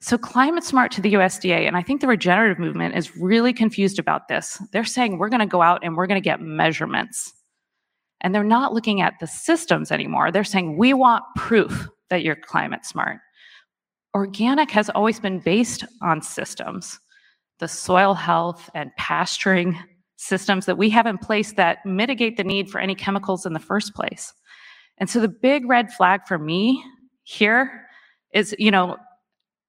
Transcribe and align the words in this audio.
So, 0.00 0.16
climate 0.16 0.62
smart 0.62 0.92
to 0.92 1.00
the 1.00 1.14
USDA, 1.14 1.66
and 1.66 1.76
I 1.76 1.82
think 1.82 2.00
the 2.00 2.06
regenerative 2.06 2.58
movement 2.58 2.96
is 2.96 3.16
really 3.16 3.52
confused 3.52 3.98
about 3.98 4.28
this. 4.28 4.62
They're 4.72 4.84
saying 4.84 5.18
we're 5.18 5.28
going 5.28 5.40
to 5.40 5.46
go 5.46 5.60
out 5.60 5.80
and 5.82 5.96
we're 5.96 6.06
going 6.06 6.20
to 6.20 6.24
get 6.24 6.40
measurements. 6.40 7.32
And 8.20 8.34
they're 8.34 8.44
not 8.44 8.72
looking 8.72 9.00
at 9.00 9.14
the 9.20 9.26
systems 9.26 9.90
anymore. 9.90 10.30
They're 10.30 10.44
saying 10.44 10.76
we 10.76 10.94
want 10.94 11.24
proof 11.36 11.88
that 12.10 12.22
you're 12.22 12.36
climate 12.36 12.84
smart. 12.84 13.18
Organic 14.14 14.70
has 14.70 14.88
always 14.90 15.20
been 15.20 15.40
based 15.40 15.84
on 16.02 16.22
systems, 16.22 16.98
the 17.58 17.68
soil 17.68 18.14
health 18.14 18.70
and 18.74 18.94
pasturing 18.96 19.78
systems 20.16 20.66
that 20.66 20.78
we 20.78 20.90
have 20.90 21.06
in 21.06 21.18
place 21.18 21.52
that 21.52 21.84
mitigate 21.84 22.36
the 22.36 22.44
need 22.44 22.70
for 22.70 22.80
any 22.80 22.94
chemicals 22.94 23.46
in 23.46 23.52
the 23.52 23.60
first 23.60 23.94
place. 23.94 24.32
And 24.98 25.08
so 25.08 25.20
the 25.20 25.28
big 25.28 25.68
red 25.68 25.92
flag 25.92 26.22
for 26.26 26.38
me 26.38 26.82
here 27.22 27.86
is, 28.32 28.54
you 28.58 28.70
know, 28.70 28.96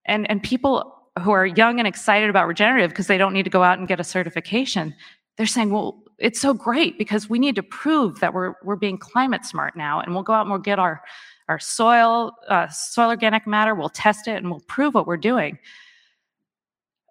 and, 0.10 0.30
and 0.30 0.42
people 0.44 0.96
who 1.24 1.32
are 1.32 1.46
young 1.46 1.80
and 1.80 1.88
excited 1.88 2.30
about 2.30 2.48
regenerative 2.48 2.90
because 2.90 3.08
they 3.08 3.18
don't 3.18 3.34
need 3.34 3.44
to 3.44 3.50
go 3.50 3.64
out 3.64 3.80
and 3.80 3.88
get 3.88 4.00
a 4.00 4.04
certification, 4.04 4.94
they're 5.38 5.46
saying, 5.46 5.72
well, 5.72 6.04
it's 6.18 6.40
so 6.40 6.54
great 6.54 6.98
because 6.98 7.30
we 7.30 7.40
need 7.40 7.56
to 7.56 7.64
prove 7.64 8.20
that 8.20 8.34
we're, 8.34 8.56
we're 8.64 8.76
being 8.76 8.98
climate 8.98 9.46
smart 9.46 9.78
now 9.78 10.02
and 10.02 10.14
we'll 10.14 10.24
go 10.24 10.34
out 10.34 10.42
and 10.42 10.50
we'll 10.50 10.60
get 10.60 10.80
our, 10.80 11.02
our 11.48 11.60
soil, 11.60 12.34
uh, 12.50 12.68
soil 12.68 13.10
organic 13.10 13.48
matter, 13.48 13.74
we'll 13.76 13.90
test 13.90 14.28
it 14.28 14.38
and 14.38 14.50
we'll 14.50 14.64
prove 14.68 14.94
what 14.94 15.08
we're 15.08 15.18
doing. 15.18 15.58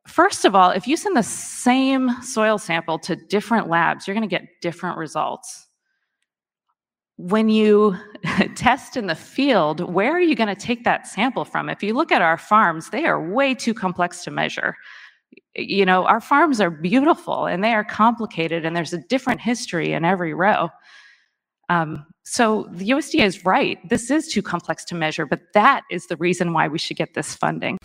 First 0.07 0.45
of 0.45 0.55
all, 0.55 0.71
if 0.71 0.87
you 0.87 0.97
send 0.97 1.17
the 1.17 1.23
same 1.23 2.11
soil 2.23 2.59
sample 2.59 2.99
to 3.01 3.15
different 3.15 3.69
labs, 3.69 4.07
you're 4.07 4.15
going 4.15 4.29
to 4.29 4.37
get 4.37 4.49
different 4.61 4.97
results. 4.97 5.68
When 7.19 7.49
you 7.49 7.97
test 8.55 8.97
in 8.97 9.09
the 9.09 9.17
field, 9.17 9.81
where 9.93 10.13
are 10.13 10.21
you 10.21 10.37
going 10.37 10.49
to 10.49 10.55
take 10.55 10.85
that 10.85 11.07
sample 11.07 11.45
from? 11.45 11.69
If 11.69 11.83
you 11.83 11.93
look 11.93 12.13
at 12.13 12.23
our 12.23 12.39
farms, 12.39 12.91
they 12.91 13.07
are 13.07 13.21
way 13.21 13.55
too 13.55 13.75
complex 13.75 14.23
to 14.25 14.31
measure. 14.31 14.77
You 15.57 15.85
know, 15.85 16.07
our 16.07 16.21
farms 16.21 16.61
are 16.61 16.71
beautiful 16.71 17.47
and 17.47 17.65
they 17.65 17.75
are 17.75 17.85
complicated, 17.85 18.65
and 18.65 18.77
there's 18.77 18.93
a 18.93 19.03
different 19.09 19.41
history 19.41 19.93
in 19.93 20.05
every 20.05 20.33
row. 20.33 20.69
Um, 21.69 22.07
so 22.25 22.69
the 22.71 22.91
USDA 22.91 23.25
is 23.25 23.45
right. 23.45 23.79
This 23.89 24.11
is 24.11 24.29
too 24.29 24.41
complex 24.41 24.85
to 24.87 24.95
measure, 24.95 25.27
but 25.27 25.41
that 25.55 25.83
is 25.91 26.07
the 26.07 26.17
reason 26.17 26.53
why 26.53 26.69
we 26.69 26.79
should 26.79 26.97
get 26.97 27.15
this 27.15 27.35
funding. 27.35 27.79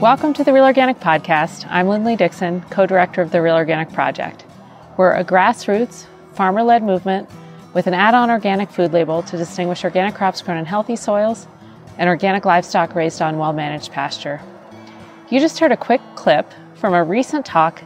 Welcome 0.00 0.32
to 0.32 0.44
the 0.44 0.54
Real 0.54 0.64
Organic 0.64 0.98
Podcast. 0.98 1.66
I'm 1.68 1.86
Linley 1.86 2.16
Dickson, 2.16 2.62
co 2.70 2.86
director 2.86 3.20
of 3.20 3.32
the 3.32 3.42
Real 3.42 3.54
Organic 3.54 3.92
Project. 3.92 4.46
We're 4.96 5.12
a 5.12 5.22
grassroots, 5.22 6.06
farmer 6.32 6.62
led 6.62 6.82
movement 6.82 7.28
with 7.74 7.86
an 7.86 7.92
add 7.92 8.14
on 8.14 8.30
organic 8.30 8.70
food 8.70 8.94
label 8.94 9.22
to 9.24 9.36
distinguish 9.36 9.84
organic 9.84 10.14
crops 10.14 10.40
grown 10.40 10.56
in 10.56 10.64
healthy 10.64 10.96
soils 10.96 11.46
and 11.98 12.08
organic 12.08 12.46
livestock 12.46 12.94
raised 12.94 13.20
on 13.20 13.36
well 13.36 13.52
managed 13.52 13.92
pasture. 13.92 14.40
You 15.28 15.38
just 15.38 15.58
heard 15.58 15.70
a 15.70 15.76
quick 15.76 16.00
clip 16.14 16.50
from 16.76 16.94
a 16.94 17.04
recent 17.04 17.44
talk 17.44 17.82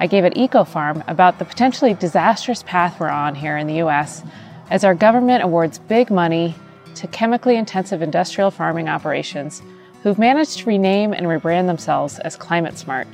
I 0.00 0.08
gave 0.08 0.24
at 0.24 0.34
EcoFarm 0.34 1.04
about 1.06 1.38
the 1.38 1.44
potentially 1.44 1.94
disastrous 1.94 2.64
path 2.64 2.98
we're 2.98 3.08
on 3.08 3.36
here 3.36 3.56
in 3.56 3.68
the 3.68 3.80
US 3.82 4.24
as 4.68 4.82
our 4.82 4.96
government 4.96 5.44
awards 5.44 5.78
big 5.78 6.10
money 6.10 6.56
to 6.96 7.06
chemically 7.06 7.54
intensive 7.54 8.02
industrial 8.02 8.50
farming 8.50 8.88
operations 8.88 9.62
who've 10.02 10.18
managed 10.18 10.58
to 10.58 10.66
rename 10.66 11.12
and 11.12 11.26
rebrand 11.26 11.66
themselves 11.66 12.18
as 12.20 12.36
Climate 12.36 12.76
Smart. 12.76 13.06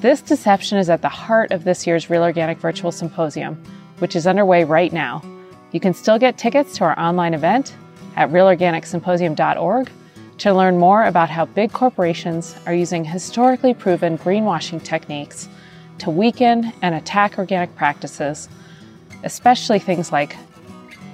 This 0.00 0.20
deception 0.20 0.78
is 0.78 0.90
at 0.90 1.00
the 1.00 1.08
heart 1.08 1.52
of 1.52 1.62
this 1.62 1.86
year's 1.86 2.10
Real 2.10 2.22
Organic 2.22 2.58
Virtual 2.58 2.90
Symposium, 2.90 3.62
which 3.98 4.16
is 4.16 4.26
underway 4.26 4.64
right 4.64 4.92
now. 4.92 5.22
You 5.70 5.78
can 5.78 5.94
still 5.94 6.18
get 6.18 6.36
tickets 6.36 6.76
to 6.78 6.84
our 6.84 6.98
online 6.98 7.34
event 7.34 7.74
at 8.16 8.30
realorganicsymposium.org 8.30 9.90
to 10.38 10.52
learn 10.52 10.76
more 10.76 11.04
about 11.04 11.30
how 11.30 11.44
big 11.44 11.72
corporations 11.72 12.56
are 12.66 12.74
using 12.74 13.04
historically 13.04 13.74
proven 13.74 14.18
greenwashing 14.18 14.82
techniques 14.82 15.48
to 15.98 16.10
weaken 16.10 16.72
and 16.82 16.96
attack 16.96 17.38
organic 17.38 17.74
practices, 17.76 18.48
especially 19.22 19.78
things 19.78 20.10
like 20.10 20.36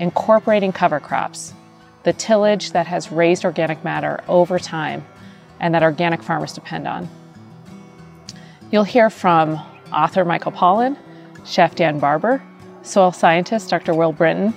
incorporating 0.00 0.72
cover 0.72 0.98
crops, 0.98 1.53
the 2.08 2.14
tillage 2.14 2.72
that 2.72 2.86
has 2.86 3.12
raised 3.12 3.44
organic 3.44 3.84
matter 3.84 4.24
over 4.28 4.58
time 4.58 5.04
and 5.60 5.74
that 5.74 5.82
organic 5.82 6.22
farmers 6.22 6.54
depend 6.54 6.88
on. 6.88 7.06
You'll 8.70 8.84
hear 8.84 9.10
from 9.10 9.60
author 9.92 10.24
Michael 10.24 10.52
Pollan, 10.52 10.97
chef 11.44 11.74
Dan 11.74 11.98
Barber, 11.98 12.42
soil 12.80 13.12
scientist 13.12 13.68
Dr. 13.68 13.92
Will 13.92 14.12
Brinton, 14.12 14.54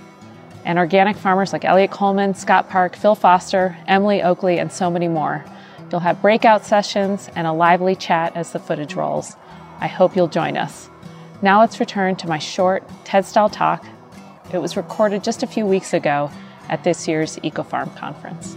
and 0.63 0.79
organic 0.79 1.17
farmers 1.17 1.51
like 1.51 1.65
Eliot 1.65 1.91
Coleman, 1.91 2.35
Scott 2.35 2.69
Park, 2.69 2.95
Phil 2.95 3.15
Foster, 3.15 3.77
Emily 3.85 4.23
Oakley, 4.23 4.57
and 4.57 4.71
so 4.71 4.89
many 4.89 5.09
more. 5.09 5.43
You'll 5.91 5.99
have 5.99 6.21
breakout 6.21 6.63
sessions 6.63 7.29
and 7.35 7.45
a 7.45 7.51
lively 7.51 7.97
chat 7.97 8.33
as 8.37 8.53
the 8.53 8.59
footage 8.59 8.95
rolls. 8.95 9.35
I 9.81 9.87
hope 9.87 10.15
you'll 10.15 10.29
join 10.29 10.55
us. 10.55 10.89
Now 11.41 11.59
let's 11.59 11.81
return 11.81 12.15
to 12.15 12.29
my 12.29 12.37
short 12.37 12.89
TED 13.03 13.25
style 13.25 13.49
talk. 13.49 13.85
It 14.53 14.59
was 14.59 14.77
recorded 14.77 15.21
just 15.21 15.43
a 15.43 15.47
few 15.47 15.65
weeks 15.65 15.93
ago 15.93 16.31
at 16.69 16.83
this 16.83 17.07
year's 17.07 17.37
EcoFarm 17.37 17.95
conference. 17.95 18.55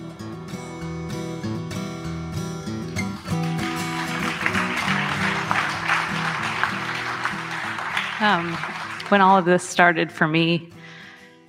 Um, 8.21 8.55
when 9.11 9.21
all 9.21 9.37
of 9.37 9.45
this 9.45 9.69
started 9.69 10.11
for 10.11 10.27
me 10.27 10.71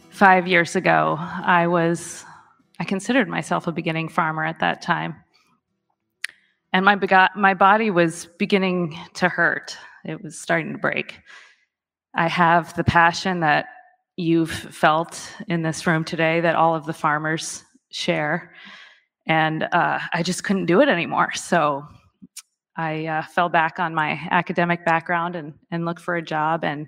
five 0.09 0.45
years 0.45 0.75
ago, 0.75 1.17
I 1.19 1.67
was, 1.67 2.25
I 2.79 2.83
considered 2.83 3.29
myself 3.29 3.67
a 3.67 3.72
beginning 3.72 4.09
farmer 4.09 4.43
at 4.43 4.59
that 4.59 4.81
time. 4.81 5.16
And 6.73 6.83
my, 6.83 6.97
my 7.35 7.53
body 7.53 7.91
was 7.91 8.27
beginning 8.37 8.99
to 9.13 9.29
hurt. 9.29 9.77
It 10.03 10.22
was 10.22 10.37
starting 10.37 10.73
to 10.73 10.77
break. 10.77 11.19
I 12.13 12.27
have 12.27 12.75
the 12.75 12.83
passion 12.83 13.39
that 13.39 13.67
you've 14.18 14.52
felt 14.52 15.31
in 15.48 15.62
this 15.62 15.86
room 15.86 16.03
today 16.03 16.42
that 16.42 16.56
all 16.56 16.76
of 16.76 16.86
the 16.86 16.94
farmers 16.94 17.64
share. 17.92 18.53
And 19.28 19.64
uh, 19.64 20.00
I 20.14 20.24
just 20.24 20.44
couldn't 20.44 20.68
do 20.68 20.81
it 20.81 20.90
anymore. 20.90 21.34
So 21.34 21.86
I 22.78 23.06
uh, 23.06 23.24
fell 23.24 23.50
back 23.50 23.80
on 23.80 23.96
my 23.96 24.20
academic 24.31 24.86
background 24.86 25.36
and, 25.36 25.53
and 25.72 25.86
looked 25.86 26.02
for 26.02 26.16
a 26.16 26.22
job. 26.22 26.64
And 26.64 26.88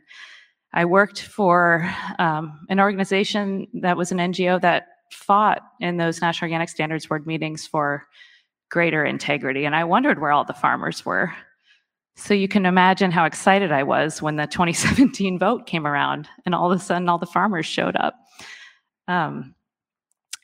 I 0.73 0.85
worked 0.85 1.21
for 1.21 1.89
um, 2.19 2.65
an 2.69 2.79
organization 2.79 3.67
that 3.81 3.97
was 3.97 4.11
an 4.11 4.17
NGO 4.17 4.59
that 4.61 4.87
fought 5.11 5.61
in 5.79 5.97
those 5.97 6.21
National 6.21 6.47
Organic 6.47 6.69
Standards 6.69 7.05
Board 7.05 7.25
meetings 7.25 7.65
for 7.65 8.05
greater 8.69 9.05
integrity. 9.05 9.65
And 9.65 9.75
I 9.75 9.85
wondered 9.85 10.19
where 10.19 10.31
all 10.31 10.43
the 10.43 10.53
farmers 10.53 11.05
were. 11.05 11.33
So 12.17 12.33
you 12.33 12.47
can 12.47 12.65
imagine 12.65 13.11
how 13.11 13.25
excited 13.25 13.71
I 13.71 13.83
was 13.83 14.21
when 14.21 14.35
the 14.35 14.47
2017 14.51 15.37
vote 15.37 15.67
came 15.67 15.85
around 15.85 16.27
and 16.45 16.53
all 16.53 16.71
of 16.71 16.77
a 16.77 16.83
sudden 16.83 17.07
all 17.07 17.19
the 17.19 17.25
farmers 17.27 17.65
showed 17.65 17.95
up. 17.95 18.15
Um, 19.07 19.53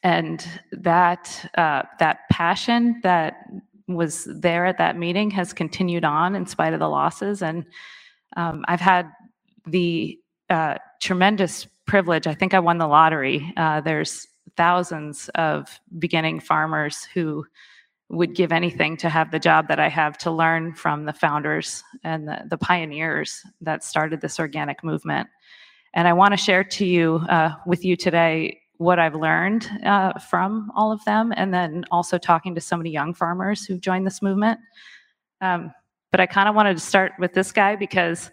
and 0.04 0.46
that 0.72 1.50
uh, 1.58 1.84
that 2.00 2.20
passion 2.30 3.00
that 3.04 3.46
was 3.88 4.28
there 4.30 4.66
at 4.66 4.78
that 4.78 4.98
meeting 4.98 5.32
has 5.32 5.52
continued 5.52 6.06
on 6.06 6.36
in 6.36 6.46
spite 6.46 6.74
of 6.74 6.80
the 6.80 6.90
losses. 6.90 7.42
And 7.42 7.66
um, 8.38 8.64
I've 8.68 8.82
had 8.82 9.10
the 9.66 10.20
uh, 10.50 10.76
tremendous 11.02 11.68
privilege. 11.88 12.28
I 12.28 12.34
think 12.34 12.54
I 12.54 12.60
won 12.60 12.78
the 12.78 12.88
lottery. 12.88 13.52
Uh, 13.58 13.82
there's 13.82 14.28
thousands 14.56 15.30
of 15.36 15.80
beginning 15.98 16.40
farmers 16.40 17.08
who 17.14 17.46
would 18.14 18.36
give 18.36 18.52
anything 18.52 18.96
to 18.98 19.10
have 19.10 19.32
the 19.32 19.40
job 19.40 19.68
that 19.68 19.80
I 19.80 19.90
have 19.90 20.18
to 20.20 20.32
learn 20.32 20.74
from 20.74 21.06
the 21.06 21.14
founders 21.14 21.84
and 22.04 22.28
the, 22.28 22.44
the 22.48 22.58
pioneers 22.58 23.42
that 23.62 23.84
started 23.84 24.22
this 24.22 24.40
organic 24.40 24.84
movement. 24.84 25.28
And 25.94 26.08
I 26.08 26.14
want 26.14 26.32
to 26.32 26.38
share 26.38 26.64
to 26.64 26.86
you 26.86 27.16
uh, 27.30 27.56
with 27.66 27.84
you 27.84 27.96
today 27.96 28.60
what 28.78 29.00
I've 29.00 29.16
learned 29.16 29.70
uh, 29.86 30.20
from 30.20 30.72
all 30.76 30.92
of 30.92 31.04
them, 31.06 31.34
and 31.36 31.54
then 31.54 31.86
also 31.92 32.18
talking 32.18 32.56
to 32.56 32.62
so 32.62 32.76
many 32.76 32.90
young 32.90 33.14
farmers 33.14 33.66
who've 33.66 33.82
joined 33.82 34.06
this 34.06 34.22
movement. 34.22 34.60
Um, 35.42 35.72
but 36.12 36.20
I 36.20 36.26
kind 36.26 36.50
of 36.50 36.56
wanted 36.56 36.78
to 36.78 36.84
start 36.84 37.14
with 37.20 37.34
this 37.34 37.52
guy 37.52 37.76
because 37.76 38.32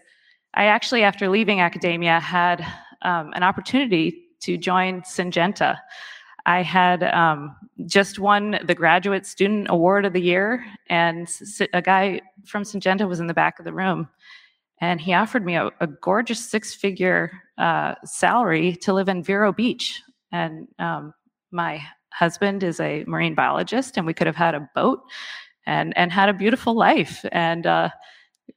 I 0.53 0.65
actually, 0.65 1.03
after 1.03 1.29
leaving 1.29 1.61
academia, 1.61 2.19
had 2.19 2.61
um, 3.01 3.31
an 3.33 3.43
opportunity 3.43 4.27
to 4.41 4.57
join 4.57 5.01
Syngenta. 5.01 5.77
I 6.45 6.61
had 6.63 7.03
um, 7.03 7.55
just 7.85 8.19
won 8.19 8.59
the 8.65 8.75
Graduate 8.75 9.25
Student 9.25 9.67
Award 9.69 10.05
of 10.05 10.13
the 10.13 10.21
Year, 10.21 10.65
and 10.89 11.27
a 11.73 11.81
guy 11.81 12.21
from 12.45 12.63
Syngenta 12.63 13.07
was 13.07 13.19
in 13.19 13.27
the 13.27 13.33
back 13.33 13.59
of 13.59 13.65
the 13.65 13.73
room, 13.73 14.09
and 14.79 14.99
he 14.99 15.13
offered 15.13 15.45
me 15.45 15.55
a, 15.55 15.69
a 15.79 15.87
gorgeous 15.87 16.43
six-figure 16.49 17.31
uh, 17.57 17.95
salary 18.03 18.75
to 18.77 18.93
live 18.93 19.09
in 19.09 19.23
Vero 19.23 19.51
Beach. 19.53 20.01
And 20.31 20.67
um, 20.79 21.13
my 21.51 21.81
husband 22.13 22.63
is 22.63 22.79
a 22.79 23.03
marine 23.05 23.35
biologist, 23.35 23.97
and 23.97 24.07
we 24.07 24.13
could 24.13 24.27
have 24.27 24.35
had 24.35 24.55
a 24.55 24.69
boat 24.75 25.01
and 25.65 25.95
and 25.97 26.11
had 26.11 26.29
a 26.29 26.33
beautiful 26.33 26.73
life. 26.73 27.23
And 27.31 27.67
uh, 27.67 27.89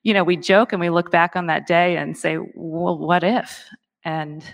you 0.03 0.15
know, 0.15 0.25
we 0.25 0.37
joke 0.37 0.73
and 0.73 0.81
we 0.81 0.91
look 0.91 1.11
back 1.11 1.37
on 1.37 1.47
that 1.47 1.67
day 1.67 1.97
and 1.97 2.17
say, 2.17 2.39
"Well, 2.55 2.99
what 2.99 3.25
if?" 3.25 3.65
And 4.05 4.45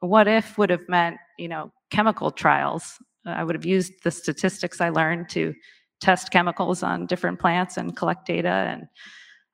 what 0.00 0.28
if 0.28 0.58
would 0.58 0.70
have 0.70 0.88
meant, 0.88 1.16
you 1.38 1.48
know, 1.48 1.72
chemical 1.90 2.30
trials. 2.30 2.98
I 3.24 3.44
would 3.44 3.54
have 3.54 3.66
used 3.66 3.92
the 4.04 4.10
statistics 4.10 4.80
I 4.80 4.88
learned 4.90 5.28
to 5.30 5.54
test 6.00 6.30
chemicals 6.30 6.82
on 6.82 7.06
different 7.06 7.38
plants 7.38 7.76
and 7.76 7.96
collect 7.96 8.26
data. 8.26 8.48
And 8.48 8.88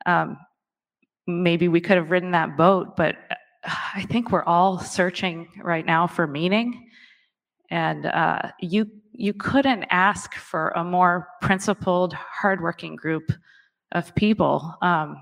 um, 0.07 0.39
maybe 1.27 1.69
we 1.69 1.81
could 1.81 1.97
have 1.97 2.11
ridden 2.11 2.33
that 2.33 2.57
boat, 2.57 2.97
but 2.97 3.17
I 3.95 4.07
think 4.11 4.31
we're 4.31 4.45
all 4.45 4.79
searching 4.79 5.49
right 5.63 5.87
now 5.87 6.07
for 6.07 6.27
meaning. 6.27 6.89
And 7.71 8.07
uh, 8.07 8.51
you 8.61 8.91
you 9.13 9.33
couldn't 9.33 9.85
ask 9.91 10.35
for 10.35 10.71
a 10.71 10.83
more 10.85 11.29
principled, 11.41 12.13
hardworking 12.13 12.97
group 12.97 13.33
of 13.93 14.15
people, 14.15 14.75
um, 14.83 15.17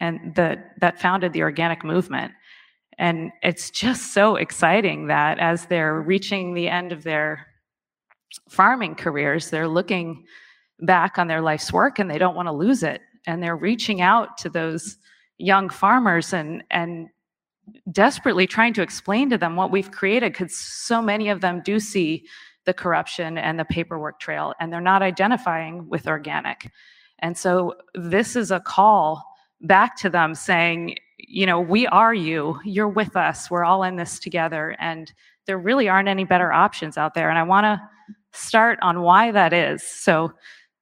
and 0.00 0.34
that 0.34 0.72
that 0.80 1.00
founded 1.00 1.32
the 1.32 1.42
organic 1.42 1.82
movement. 1.82 2.32
And 2.98 3.32
it's 3.42 3.70
just 3.70 4.12
so 4.12 4.36
exciting 4.36 5.06
that 5.06 5.38
as 5.38 5.66
they're 5.66 6.00
reaching 6.00 6.54
the 6.54 6.68
end 6.68 6.92
of 6.92 7.02
their 7.02 7.46
farming 8.48 8.94
careers, 8.94 9.50
they're 9.50 9.68
looking 9.68 10.24
back 10.80 11.18
on 11.18 11.28
their 11.28 11.40
life's 11.40 11.72
work 11.72 11.98
and 11.98 12.10
they 12.10 12.18
don't 12.18 12.34
want 12.34 12.48
to 12.48 12.52
lose 12.52 12.82
it. 12.82 13.00
And 13.26 13.42
they're 13.42 13.56
reaching 13.56 14.00
out 14.00 14.36
to 14.38 14.48
those 14.48 14.96
young 15.38 15.68
farmers 15.68 16.32
and, 16.32 16.64
and 16.70 17.08
desperately 17.90 18.46
trying 18.46 18.74
to 18.74 18.82
explain 18.82 19.30
to 19.30 19.38
them 19.38 19.56
what 19.56 19.70
we've 19.70 19.90
created 19.90 20.32
because 20.32 20.56
so 20.56 21.00
many 21.00 21.28
of 21.28 21.40
them 21.40 21.62
do 21.64 21.78
see 21.78 22.26
the 22.64 22.74
corruption 22.74 23.38
and 23.38 23.58
the 23.58 23.64
paperwork 23.64 24.20
trail 24.20 24.54
and 24.60 24.72
they're 24.72 24.80
not 24.80 25.02
identifying 25.02 25.88
with 25.88 26.06
organic. 26.06 26.70
And 27.20 27.36
so 27.36 27.74
this 27.94 28.36
is 28.36 28.50
a 28.50 28.60
call 28.60 29.24
back 29.60 29.96
to 29.98 30.10
them 30.10 30.34
saying, 30.34 30.96
you 31.28 31.46
know, 31.46 31.60
we 31.60 31.86
are 31.88 32.14
you, 32.14 32.58
you're 32.64 32.88
with 32.88 33.16
us, 33.16 33.50
we're 33.50 33.64
all 33.64 33.82
in 33.82 33.96
this 33.96 34.18
together. 34.18 34.76
And 34.78 35.12
there 35.46 35.58
really 35.58 35.88
aren't 35.88 36.08
any 36.08 36.24
better 36.24 36.52
options 36.52 36.96
out 36.96 37.14
there. 37.14 37.30
And 37.30 37.38
I 37.38 37.42
want 37.42 37.64
to 37.64 37.80
start 38.32 38.78
on 38.82 39.02
why 39.02 39.30
that 39.32 39.52
is. 39.52 39.82
So, 39.82 40.32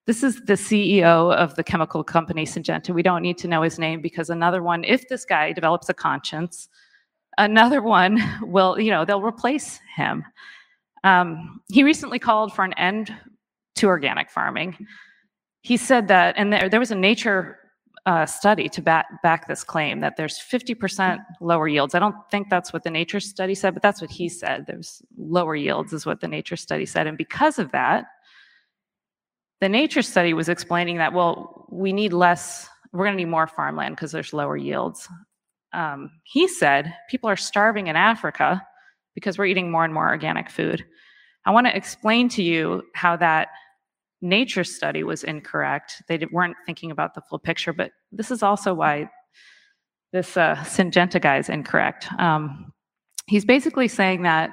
this 0.07 0.25
is 0.25 0.41
the 0.47 0.55
CEO 0.55 1.33
of 1.35 1.55
the 1.55 1.63
chemical 1.63 2.03
company 2.03 2.45
Syngenta. 2.45 2.93
We 2.93 3.03
don't 3.03 3.23
need 3.23 3.39
to 3.39 3.49
know 3.49 3.63
his 3.63 3.79
name 3.79 4.01
because 4.01 4.29
another 4.29 4.61
one, 4.61 4.83
if 4.83 5.09
this 5.09 5.25
guy 5.25 5.53
develops 5.53 5.89
a 5.89 5.95
conscience, 5.95 6.69
another 7.39 7.81
one 7.81 8.19
will, 8.43 8.81
you 8.81 8.91
know, 8.91 9.05
they'll 9.05 9.23
replace 9.23 9.79
him. 9.95 10.25
Um, 11.05 11.61
he 11.71 11.85
recently 11.85 12.19
called 12.19 12.53
for 12.53 12.65
an 12.65 12.73
end 12.75 13.15
to 13.77 13.87
organic 13.87 14.31
farming. 14.31 14.87
He 15.63 15.77
said 15.77 16.09
that, 16.09 16.35
and 16.37 16.53
there, 16.53 16.69
there 16.69 16.81
was 16.81 16.91
a 16.91 16.97
Nature 16.97 17.59
uh, 18.07 18.27
study 18.27 18.69
to 18.69 18.81
back, 18.81 19.23
back 19.23 19.47
this 19.47 19.63
claim 19.63 20.01
that 20.01 20.17
there's 20.17 20.39
50% 20.39 21.19
lower 21.41 21.69
yields. 21.69 21.95
I 21.95 21.99
don't 21.99 22.17
think 22.31 22.49
that's 22.49 22.73
what 22.73 22.83
the 22.83 22.91
Nature 22.91 23.21
study 23.21 23.55
said, 23.55 23.75
but 23.75 23.83
that's 23.83 24.01
what 24.01 24.11
he 24.11 24.29
said. 24.29 24.67
There's 24.67 25.03
lower 25.19 25.55
yields, 25.55 25.93
is 25.93 26.07
what 26.07 26.21
the 26.21 26.29
Nature 26.29 26.57
study 26.57 26.87
said. 26.87 27.07
And 27.07 27.19
because 27.19 27.59
of 27.59 27.73
that, 27.73 28.07
the 29.61 29.69
Nature 29.69 30.03
study 30.03 30.33
was 30.33 30.49
explaining 30.49 30.97
that, 30.97 31.13
well, 31.13 31.67
we 31.71 31.93
need 31.93 32.13
less, 32.13 32.69
we're 32.93 33.05
going 33.05 33.17
to 33.17 33.23
need 33.23 33.31
more 33.31 33.47
farmland 33.47 33.97
because 33.97 34.13
there's 34.13 34.33
lower 34.33 34.57
yields. 34.57 35.09
Um, 35.73 36.11
he 36.25 36.49
said 36.49 36.95
people 37.11 37.29
are 37.29 37.37
starving 37.37 37.89
in 37.89 37.97
Africa 37.97 38.67
because 39.15 39.37
we're 39.37 39.47
eating 39.47 39.71
more 39.71 39.85
and 39.85 39.95
more 39.95 40.09
organic 40.09 40.51
food. 40.51 40.85
I 41.45 41.51
want 41.51 41.67
to 41.67 41.77
explain 41.77 42.29
to 42.31 42.43
you 42.43 42.83
how 42.95 43.17
that 43.17 43.49
nature 44.23 44.65
study 44.65 45.03
was 45.03 45.25
incorrect. 45.25 46.03
They 46.09 46.19
weren't 46.31 46.57
thinking 46.67 46.91
about 46.91 47.15
the 47.15 47.23
full 47.23 47.39
picture, 47.39 47.73
but 47.73 47.93
this 48.13 48.31
is 48.31 48.43
also 48.43 48.75
why 48.75 49.11
this 50.13 50.37
uh, 50.37 50.57
Syngenta 50.57 51.21
guy 51.21 51.39
is 51.39 51.49
incorrect. 51.49 52.13
Um, 52.19 52.73
he's 53.27 53.45
basically 53.45 53.89
saying 53.89 54.23
that 54.23 54.51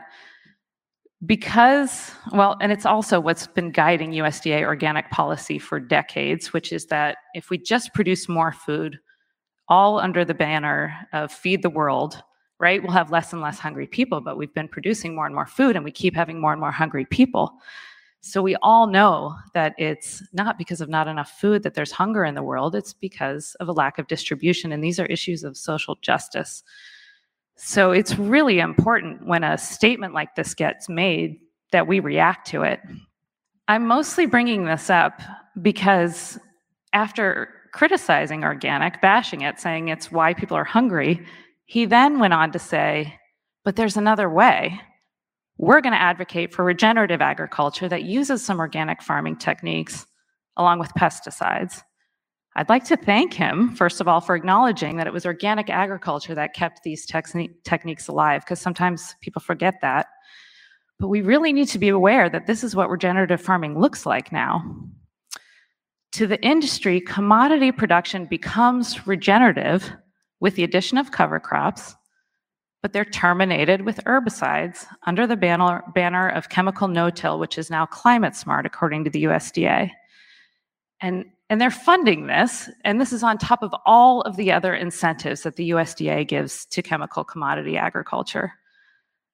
because, 1.26 2.12
well, 2.32 2.58
and 2.62 2.72
it's 2.72 2.86
also 2.86 3.20
what's 3.20 3.48
been 3.48 3.72
guiding 3.72 4.12
USDA 4.12 4.64
organic 4.64 5.10
policy 5.10 5.58
for 5.58 5.80
decades, 5.80 6.54
which 6.54 6.72
is 6.72 6.86
that 6.88 7.18
if 7.34 7.50
we 7.50 7.58
just 7.58 7.94
produce 7.94 8.30
more 8.30 8.52
food, 8.52 9.00
all 9.68 10.00
under 10.00 10.24
the 10.24 10.36
banner 10.36 10.96
of 11.14 11.32
feed 11.32 11.64
the 11.64 11.70
world, 11.70 12.22
right? 12.60 12.82
We'll 12.82 12.92
have 12.92 13.12
less 13.12 13.34
and 13.34 13.42
less 13.42 13.60
hungry 13.60 13.88
people, 13.88 14.22
but 14.22 14.38
we've 14.38 14.54
been 14.54 14.68
producing 14.68 15.16
more 15.16 15.26
and 15.26 15.36
more 15.36 15.46
food 15.46 15.76
and 15.76 15.84
we 15.84 15.92
keep 15.92 16.16
having 16.16 16.40
more 16.40 16.52
and 16.52 16.62
more 16.62 16.72
hungry 16.72 17.06
people. 17.06 17.54
So 18.28 18.42
we 18.42 18.58
all 18.58 18.88
know 18.88 19.38
that 19.54 19.74
it's 19.78 20.22
not 20.34 20.58
because 20.58 20.82
of 20.82 20.90
not 20.90 21.08
enough 21.08 21.32
food 21.40 21.64
that 21.64 21.76
there's 21.76 21.94
hunger 21.94 22.26
in 22.26 22.36
the 22.36 22.44
world, 22.44 22.76
it's 22.76 22.92
because 22.92 23.56
of 23.62 23.70
a 23.70 23.72
lack 23.72 24.00
of 24.00 24.08
distribution. 24.08 24.74
And 24.74 24.84
these 24.84 25.00
are 25.00 25.06
issues 25.06 25.46
of 25.46 25.56
social 25.56 25.96
justice. 26.02 26.62
So 27.56 27.92
it's 27.92 28.20
really 28.20 28.60
important 28.60 29.26
when 29.26 29.46
a 29.46 29.58
statement 29.58 30.14
like 30.14 30.36
this 30.36 30.54
gets 30.54 30.90
made 30.90 31.40
that 31.72 31.88
we 31.88 32.02
react 32.02 32.48
to 32.48 32.64
it. 32.64 32.82
I'm 33.70 33.88
mostly 33.88 34.26
bringing 34.26 34.66
this 34.66 34.90
up 34.90 35.22
because 35.62 36.38
after 36.92 37.48
criticizing 37.72 38.44
organic, 38.44 39.02
bashing 39.02 39.42
it, 39.42 39.58
saying 39.58 39.88
it's 39.88 40.12
why 40.12 40.34
people 40.34 40.58
are 40.58 40.66
hungry, 40.66 41.26
he 41.64 41.86
then 41.86 42.20
went 42.20 42.34
on 42.34 42.52
to 42.52 42.60
say, 42.60 43.18
but 43.64 43.78
there's 43.78 43.96
another 43.96 44.30
way. 44.30 44.82
We're 45.58 45.82
going 45.82 45.94
to 45.94 46.02
advocate 46.02 46.54
for 46.54 46.64
regenerative 46.64 47.22
agriculture 47.22 47.90
that 47.90 48.04
uses 48.04 48.46
some 48.46 48.60
organic 48.60 49.02
farming 49.02 49.38
techniques 49.38 50.06
along 50.56 50.80
with 50.80 50.94
pesticides. 50.94 51.82
I'd 52.56 52.70
like 52.70 52.86
to 52.86 52.98
thank 52.98 53.34
him, 53.34 53.76
first 53.76 54.02
of 54.02 54.08
all, 54.08 54.22
for 54.22 54.36
acknowledging 54.36 54.98
that 54.98 55.08
it 55.08 55.14
was 55.14 55.26
organic 55.26 55.70
agriculture 55.70 56.34
that 56.36 56.56
kept 56.56 56.82
these 56.84 57.06
techniques 57.06 58.08
alive, 58.08 58.42
because 58.42 58.60
sometimes 58.60 59.16
people 59.22 59.42
forget 59.42 59.76
that. 59.82 60.08
But 61.00 61.10
we 61.10 61.22
really 61.22 61.54
need 61.54 61.68
to 61.68 61.78
be 61.78 61.90
aware 61.90 62.30
that 62.30 62.48
this 62.48 62.64
is 62.64 62.76
what 62.76 62.90
regenerative 62.90 63.40
farming 63.40 63.80
looks 63.80 64.08
like 64.08 64.32
now. 64.32 64.64
To 66.14 66.26
the 66.26 66.44
industry, 66.44 67.00
commodity 67.00 67.72
production 67.72 68.26
becomes 68.26 69.06
regenerative 69.06 69.92
with 70.40 70.56
the 70.56 70.64
addition 70.64 70.98
of 70.98 71.12
cover 71.12 71.40
crops, 71.40 71.96
but 72.88 72.94
they're 72.94 73.04
terminated 73.04 73.82
with 73.82 74.02
herbicides 74.06 74.86
under 75.06 75.28
the 75.28 75.36
banner, 75.36 75.84
banner 75.94 76.30
of 76.30 76.48
chemical 76.48 76.88
no-till, 76.88 77.38
which 77.38 77.58
is 77.58 77.70
now 77.70 77.86
climate 77.86 78.34
smart, 78.34 78.66
according 78.66 79.04
to 79.04 79.10
the 79.10 79.26
USDA. 79.26 79.92
And, 81.02 81.26
and 81.50 81.60
they're 81.60 81.70
funding 81.70 82.28
this, 82.28 82.70
and 82.86 83.02
this 83.02 83.12
is 83.12 83.24
on 83.24 83.40
top 83.40 83.62
of 83.62 83.76
all 83.86 84.22
of 84.22 84.38
the 84.38 84.54
other 84.54 84.74
incentives 84.74 85.42
that 85.42 85.58
the 85.58 85.72
USDA 85.72 86.26
gives 86.30 86.66
to 86.68 86.82
chemical 86.82 87.26
commodity 87.26 87.76
agriculture. 87.76 88.54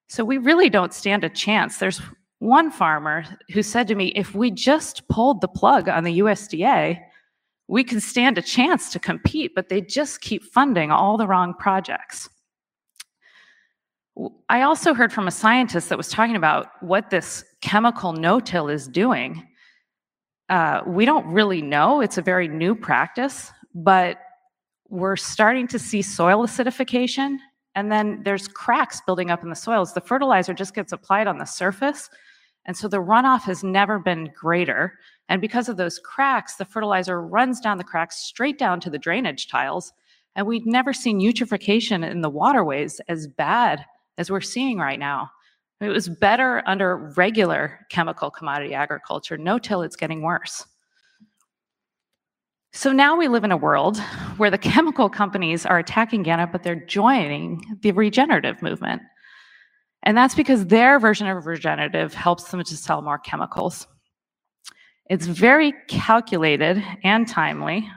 So 0.09 0.25
we 0.25 0.39
really 0.39 0.71
don't 0.71 0.91
stand 0.91 1.23
a 1.23 1.29
chance. 1.29 1.77
There's 1.77 2.01
one 2.39 2.71
farmer 2.71 3.23
who 3.51 3.61
said 3.61 3.87
to 3.89 3.93
me, 3.93 4.07
if 4.15 4.33
we 4.33 4.49
just 4.49 5.07
pulled 5.09 5.41
the 5.41 5.47
plug 5.47 5.87
on 5.87 6.05
the 6.05 6.17
USDA, 6.21 6.99
we 7.67 7.83
can 7.83 8.01
stand 8.01 8.39
a 8.39 8.41
chance 8.41 8.91
to 8.93 8.99
compete, 8.99 9.51
but 9.53 9.69
they 9.69 9.79
just 9.79 10.21
keep 10.21 10.41
funding 10.41 10.89
all 10.89 11.17
the 11.17 11.27
wrong 11.27 11.53
projects. 11.53 12.29
I 14.49 14.61
also 14.61 14.93
heard 14.93 15.11
from 15.11 15.27
a 15.27 15.31
scientist 15.31 15.89
that 15.89 15.97
was 15.97 16.09
talking 16.09 16.35
about 16.35 16.67
what 16.81 17.09
this 17.09 17.43
chemical 17.61 18.13
no-till 18.13 18.69
is 18.69 18.87
doing. 18.87 19.47
Uh, 20.49 20.81
we 20.85 21.05
don't 21.05 21.25
really 21.25 21.61
know. 21.61 22.01
It's 22.01 22.17
a 22.17 22.21
very 22.21 22.47
new 22.47 22.75
practice, 22.75 23.51
but 23.73 24.19
we're 24.89 25.15
starting 25.15 25.67
to 25.69 25.79
see 25.79 26.03
soil 26.03 26.45
acidification, 26.45 27.37
and 27.73 27.91
then 27.91 28.21
there's 28.23 28.47
cracks 28.47 29.01
building 29.05 29.31
up 29.31 29.41
in 29.41 29.49
the 29.49 29.55
soils. 29.55 29.93
The 29.93 30.01
fertilizer 30.01 30.53
just 30.53 30.75
gets 30.75 30.91
applied 30.91 31.25
on 31.25 31.39
the 31.39 31.45
surface, 31.45 32.09
and 32.65 32.77
so 32.77 32.87
the 32.87 33.01
runoff 33.01 33.41
has 33.43 33.63
never 33.63 33.97
been 33.97 34.31
greater. 34.35 34.99
And 35.29 35.41
because 35.41 35.69
of 35.69 35.77
those 35.77 35.97
cracks, 35.97 36.55
the 36.57 36.65
fertilizer 36.65 37.21
runs 37.21 37.59
down 37.59 37.79
the 37.79 37.83
cracks 37.83 38.17
straight 38.17 38.59
down 38.59 38.79
to 38.81 38.89
the 38.91 38.99
drainage 38.99 39.47
tiles. 39.47 39.91
And 40.35 40.45
we've 40.45 40.65
never 40.65 40.93
seen 40.93 41.19
eutrophication 41.19 42.09
in 42.09 42.21
the 42.21 42.29
waterways 42.29 43.01
as 43.07 43.27
bad 43.27 43.85
as 44.17 44.29
we're 44.29 44.41
seeing 44.41 44.77
right 44.77 44.99
now. 44.99 45.29
It 45.81 45.89
was 45.89 46.07
better 46.07 46.63
under 46.65 47.11
regular 47.17 47.79
chemical 47.89 48.31
commodity 48.31 48.73
agriculture. 48.73 49.37
No 49.37 49.57
till 49.59 49.81
it's 49.81 49.95
getting 49.95 50.21
worse. 50.21 50.65
So 52.71 52.91
now 52.91 53.15
we 53.15 53.27
live 53.27 53.43
in 53.43 53.51
a 53.51 53.57
world 53.57 53.99
where 54.37 54.49
the 54.49 54.57
chemical 54.73 55.09
companies 55.09 55.65
are 55.65 55.77
attacking 55.77 56.21
organic, 56.21 56.51
but 56.51 56.63
they're 56.63 56.85
joining 56.85 57.63
the 57.81 57.91
regenerative 57.91 58.61
movement. 58.61 59.01
And 60.03 60.17
that's 60.17 60.35
because 60.35 60.65
their 60.65 60.99
version 60.99 61.27
of 61.27 61.45
regenerative 61.45 62.13
helps 62.13 62.51
them 62.51 62.63
to 62.63 62.77
sell 62.77 63.01
more 63.01 63.19
chemicals. 63.19 63.87
It's 65.09 65.27
very 65.27 65.73
calculated 65.87 66.83
and 67.03 67.27
timely. 67.27 67.89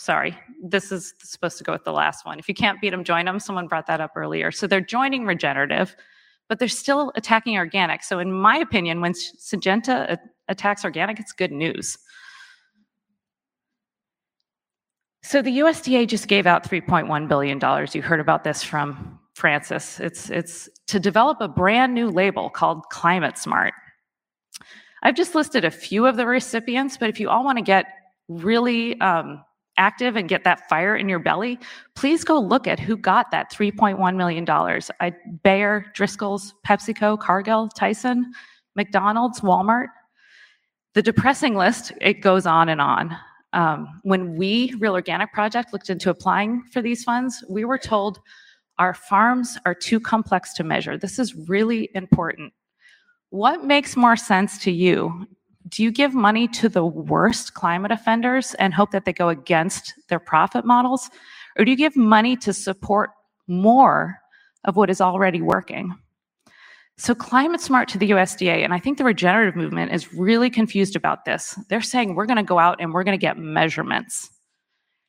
Sorry, 0.00 0.38
this 0.62 0.92
is 0.92 1.12
supposed 1.18 1.58
to 1.58 1.64
go 1.64 1.72
with 1.72 1.82
the 1.82 1.92
last 1.92 2.24
one. 2.24 2.38
If 2.38 2.48
you 2.48 2.54
can't 2.54 2.80
beat 2.80 2.90
them, 2.90 3.02
join 3.02 3.24
them. 3.24 3.40
Someone 3.40 3.66
brought 3.66 3.88
that 3.88 4.00
up 4.00 4.12
earlier. 4.14 4.52
So 4.52 4.68
they're 4.68 4.80
joining 4.80 5.26
regenerative, 5.26 5.96
but 6.48 6.60
they're 6.60 6.68
still 6.68 7.10
attacking 7.16 7.56
organic. 7.56 8.04
So, 8.04 8.20
in 8.20 8.32
my 8.32 8.58
opinion, 8.58 9.00
when 9.00 9.12
Syngenta 9.12 10.16
attacks 10.46 10.84
organic, 10.84 11.18
it's 11.18 11.32
good 11.32 11.50
news. 11.50 11.98
So 15.24 15.42
the 15.42 15.58
USDA 15.58 16.06
just 16.06 16.28
gave 16.28 16.46
out 16.46 16.62
$3.1 16.62 17.28
billion. 17.28 17.60
You 17.92 18.00
heard 18.00 18.20
about 18.20 18.44
this 18.44 18.62
from 18.62 19.18
Francis. 19.34 19.98
It's, 19.98 20.30
it's 20.30 20.68
to 20.86 21.00
develop 21.00 21.38
a 21.40 21.48
brand 21.48 21.92
new 21.92 22.08
label 22.08 22.50
called 22.50 22.84
Climate 22.90 23.36
Smart. 23.36 23.74
I've 25.02 25.16
just 25.16 25.34
listed 25.34 25.64
a 25.64 25.72
few 25.72 26.06
of 26.06 26.16
the 26.16 26.24
recipients, 26.24 26.96
but 26.96 27.08
if 27.08 27.18
you 27.18 27.28
all 27.28 27.44
want 27.44 27.58
to 27.58 27.64
get 27.64 27.86
really 28.28 28.98
um, 29.00 29.44
active 29.78 30.16
and 30.16 30.28
get 30.28 30.44
that 30.44 30.68
fire 30.68 30.94
in 30.96 31.08
your 31.08 31.18
belly, 31.18 31.58
please 31.94 32.24
go 32.24 32.38
look 32.38 32.66
at 32.66 32.78
who 32.78 32.96
got 32.96 33.30
that 33.30 33.50
$3.1 33.50 34.16
million. 34.16 34.44
I, 35.00 35.14
Bayer, 35.42 35.86
Driscoll's, 35.94 36.54
PepsiCo, 36.66 37.18
Cargill, 37.18 37.68
Tyson, 37.68 38.32
McDonald's, 38.76 39.40
Walmart. 39.40 39.86
The 40.94 41.02
depressing 41.02 41.54
list, 41.54 41.92
it 42.00 42.20
goes 42.20 42.44
on 42.44 42.68
and 42.68 42.80
on. 42.80 43.16
Um, 43.52 44.00
when 44.02 44.36
we, 44.36 44.74
Real 44.78 44.94
Organic 44.94 45.32
Project, 45.32 45.72
looked 45.72 45.88
into 45.88 46.10
applying 46.10 46.64
for 46.72 46.82
these 46.82 47.04
funds, 47.04 47.42
we 47.48 47.64
were 47.64 47.78
told 47.78 48.18
our 48.78 48.94
farms 48.94 49.58
are 49.64 49.74
too 49.74 50.00
complex 50.00 50.52
to 50.54 50.64
measure. 50.64 50.96
This 50.96 51.18
is 51.18 51.34
really 51.34 51.90
important. 51.94 52.52
What 53.30 53.64
makes 53.64 53.96
more 53.96 54.16
sense 54.16 54.58
to 54.58 54.70
you? 54.70 55.26
Do 55.68 55.82
you 55.82 55.90
give 55.90 56.14
money 56.14 56.48
to 56.48 56.68
the 56.68 56.84
worst 56.84 57.54
climate 57.54 57.90
offenders 57.90 58.54
and 58.54 58.72
hope 58.72 58.90
that 58.92 59.04
they 59.04 59.12
go 59.12 59.28
against 59.28 59.94
their 60.08 60.20
profit 60.20 60.64
models? 60.64 61.10
Or 61.58 61.64
do 61.64 61.70
you 61.70 61.76
give 61.76 61.96
money 61.96 62.36
to 62.36 62.52
support 62.52 63.10
more 63.48 64.18
of 64.64 64.76
what 64.76 64.90
is 64.90 65.00
already 65.00 65.42
working? 65.42 65.94
So, 66.96 67.14
climate 67.14 67.60
smart 67.60 67.88
to 67.90 67.98
the 67.98 68.10
USDA, 68.10 68.64
and 68.64 68.74
I 68.74 68.80
think 68.80 68.98
the 68.98 69.04
regenerative 69.04 69.54
movement 69.54 69.92
is 69.92 70.12
really 70.12 70.50
confused 70.50 70.96
about 70.96 71.24
this. 71.24 71.56
They're 71.68 71.80
saying 71.80 72.14
we're 72.14 72.26
going 72.26 72.38
to 72.38 72.42
go 72.42 72.58
out 72.58 72.80
and 72.80 72.92
we're 72.92 73.04
going 73.04 73.18
to 73.18 73.20
get 73.20 73.38
measurements. 73.38 74.30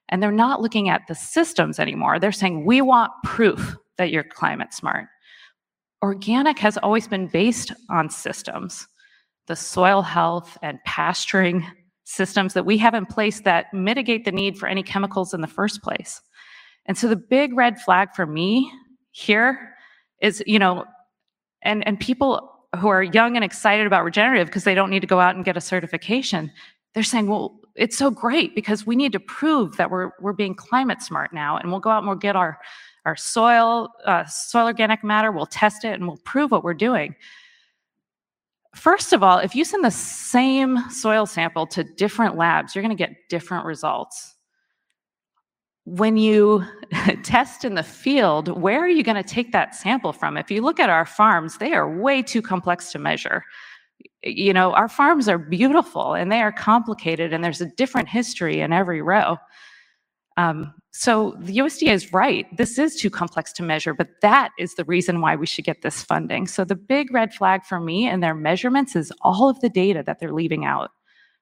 And 0.10 0.22
they're 0.22 0.32
not 0.32 0.62
looking 0.62 0.90
at 0.90 1.02
the 1.08 1.16
systems 1.16 1.80
anymore. 1.80 2.20
They're 2.20 2.32
saying 2.32 2.66
we 2.66 2.82
want 2.82 3.12
proof 3.24 3.76
that 3.98 4.12
you're 4.12 4.24
climate 4.24 4.74
smart. 4.74 5.06
Organic 6.04 6.60
has 6.60 6.78
always 6.78 7.08
been 7.08 7.28
based 7.28 7.72
on 7.90 8.10
systems, 8.10 8.88
the 9.50 9.56
soil 9.58 10.02
health 10.02 10.58
and 10.62 10.82
pasturing 10.86 11.68
systems 12.06 12.54
that 12.54 12.66
we 12.66 12.78
have 12.78 12.94
in 12.94 13.06
place 13.06 13.42
that 13.42 13.74
mitigate 13.74 14.24
the 14.24 14.32
need 14.32 14.58
for 14.58 14.68
any 14.68 14.82
chemicals 14.82 15.34
in 15.34 15.42
the 15.42 15.48
first 15.48 15.82
place. 15.84 16.22
And 16.86 16.98
so 16.98 17.10
the 17.10 17.18
big 17.18 17.54
red 17.58 17.82
flag 17.82 18.16
for 18.16 18.26
me 18.26 18.72
here 19.12 19.76
is, 20.22 20.42
you 20.48 20.60
know, 20.60 20.86
and 21.62 21.86
and 21.86 22.00
people 22.00 22.50
who 22.80 22.88
are 22.88 23.04
young 23.04 23.36
and 23.36 23.44
excited 23.44 23.86
about 23.86 24.04
regenerative 24.06 24.48
because 24.48 24.64
they 24.64 24.76
don't 24.76 24.90
need 24.90 25.02
to 25.02 25.08
go 25.08 25.20
out 25.20 25.36
and 25.36 25.44
get 25.44 25.58
a 25.58 25.62
certification 25.62 26.52
they're 26.94 27.04
saying 27.04 27.28
well 27.28 27.60
it's 27.76 27.98
so 27.98 28.10
great 28.10 28.56
because 28.56 28.86
we 28.86 28.96
need 28.96 29.12
to 29.12 29.20
prove 29.20 29.78
that 29.78 29.90
we're 29.90 30.12
we're 30.20 30.34
being 30.34 30.56
climate 30.56 31.02
smart 31.02 31.34
now 31.34 31.58
and 31.58 31.72
we'll 31.72 31.80
go 31.80 31.90
out 31.90 32.00
and 32.00 32.08
we'll 32.08 32.16
get 32.16 32.36
our 32.36 32.60
our 33.06 33.16
soil 33.16 33.90
uh, 34.06 34.26
soil 34.26 34.66
organic 34.66 35.04
matter 35.04 35.32
we'll 35.32 35.46
test 35.46 35.84
it 35.84 35.94
and 35.94 36.08
we'll 36.08 36.18
prove 36.18 36.52
what 36.52 36.64
we're 36.64 36.74
doing 36.74 37.16
first 38.76 39.14
of 39.14 39.24
all 39.24 39.40
if 39.40 39.56
you 39.56 39.66
send 39.66 39.84
the 39.84 39.92
same 39.92 40.78
soil 40.90 41.26
sample 41.26 41.66
to 41.66 41.84
different 41.84 42.38
labs 42.38 42.76
you're 42.76 42.84
going 42.84 42.96
to 42.96 43.04
get 43.04 43.16
different 43.30 43.66
results 43.66 44.36
when 45.90 46.18
you 46.18 46.64
test 47.24 47.66
in 47.66 47.74
the 47.74 47.84
field, 47.84 48.62
where 48.62 48.80
are 48.80 48.90
you 48.90 49.04
going 49.04 49.22
to 49.22 49.28
take 49.28 49.52
that 49.52 49.76
sample 49.76 50.14
from? 50.14 50.38
If 50.38 50.52
you 50.52 50.62
look 50.62 50.80
at 50.80 50.90
our 50.90 51.06
farms, 51.06 51.58
they 51.58 51.74
are 51.74 52.00
way 52.00 52.22
too 52.22 52.42
complex 52.42 52.92
to 52.92 53.00
measure. 53.00 53.44
You 54.24 54.54
know, 54.54 54.74
our 54.74 54.88
farms 54.88 55.28
are 55.28 55.40
beautiful 55.40 56.14
and 56.14 56.32
they 56.32 56.42
are 56.42 56.52
complicated, 56.52 57.34
and 57.34 57.44
there's 57.44 57.62
a 57.62 57.72
different 57.76 58.08
history 58.08 58.62
in 58.62 58.72
every 58.72 59.02
row. 59.02 59.38
Um, 60.38 60.74
so 60.92 61.36
the 61.40 61.58
USDA 61.58 61.94
is 61.94 62.12
right. 62.12 62.46
This 62.58 62.80
is 62.80 62.96
too 62.96 63.10
complex 63.10 63.54
to 63.54 63.64
measure, 63.64 63.94
but 63.94 64.10
that 64.22 64.50
is 64.58 64.74
the 64.74 64.86
reason 64.86 65.22
why 65.22 65.36
we 65.36 65.46
should 65.46 65.66
get 65.66 65.82
this 65.82 66.02
funding. 66.02 66.48
So 66.48 66.66
the 66.66 66.76
big 66.76 67.14
red 67.14 67.34
flag 67.34 67.64
for 67.64 67.80
me 67.80 68.08
and 68.08 68.24
their 68.24 68.34
measurements 68.34 68.96
is 68.96 69.12
all 69.22 69.50
of 69.50 69.60
the 69.60 69.70
data 69.70 70.04
that 70.06 70.20
they're 70.20 70.34
leaving 70.34 70.66
out, 70.66 70.90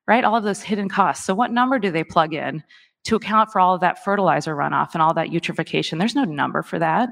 right? 0.08 0.24
All 0.24 0.36
of 0.36 0.44
those 0.44 0.62
hidden 0.62 0.90
costs. 0.90 1.26
So 1.26 1.34
what 1.34 1.52
number 1.52 1.80
do 1.80 1.92
they 1.92 2.04
plug 2.04 2.34
in? 2.34 2.64
to 3.08 3.16
account 3.16 3.50
for 3.52 3.62
all 3.62 3.74
of 3.74 3.80
that 3.80 4.04
fertilizer 4.04 4.54
runoff 4.54 4.90
and 4.94 5.02
all 5.02 5.14
that 5.14 5.30
eutrophication. 5.30 5.98
There's 5.98 6.16
no 6.16 6.26
number 6.26 6.62
for 6.62 6.78
that. 6.78 7.08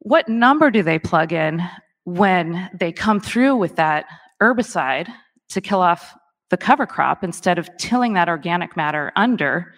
What 0.00 0.28
number 0.28 0.72
do 0.72 0.82
they 0.82 0.98
plug 0.98 1.32
in 1.32 1.62
when 2.04 2.68
they 2.74 2.90
come 2.90 3.20
through 3.20 3.56
with 3.56 3.76
that 3.76 4.06
herbicide 4.42 5.08
to 5.50 5.60
kill 5.60 5.80
off 5.80 6.16
the 6.50 6.56
cover 6.56 6.84
crop 6.84 7.22
instead 7.22 7.58
of 7.58 7.70
tilling 7.78 8.14
that 8.14 8.28
organic 8.28 8.76
matter 8.76 9.12
under? 9.14 9.72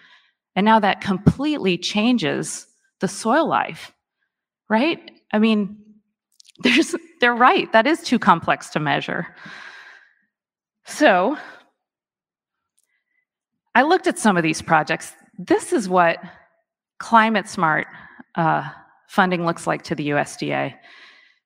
And 0.55 0.65
now 0.65 0.79
that 0.79 1.01
completely 1.01 1.77
changes 1.77 2.67
the 2.99 3.07
soil 3.07 3.47
life, 3.47 3.91
right? 4.69 5.11
I 5.31 5.39
mean, 5.39 5.77
there's, 6.63 6.95
they're 7.19 7.33
right. 7.33 7.71
That 7.73 7.87
is 7.87 8.01
too 8.01 8.19
complex 8.19 8.69
to 8.69 8.79
measure. 8.79 9.35
So 10.85 11.37
I 13.73 13.83
looked 13.83 14.07
at 14.07 14.19
some 14.19 14.37
of 14.37 14.43
these 14.43 14.61
projects. 14.61 15.13
This 15.37 15.73
is 15.73 15.87
what 15.87 16.17
climate 16.99 17.47
smart 17.47 17.87
uh, 18.35 18.69
funding 19.07 19.45
looks 19.45 19.65
like 19.65 19.83
to 19.83 19.95
the 19.95 20.09
USDA. 20.09 20.73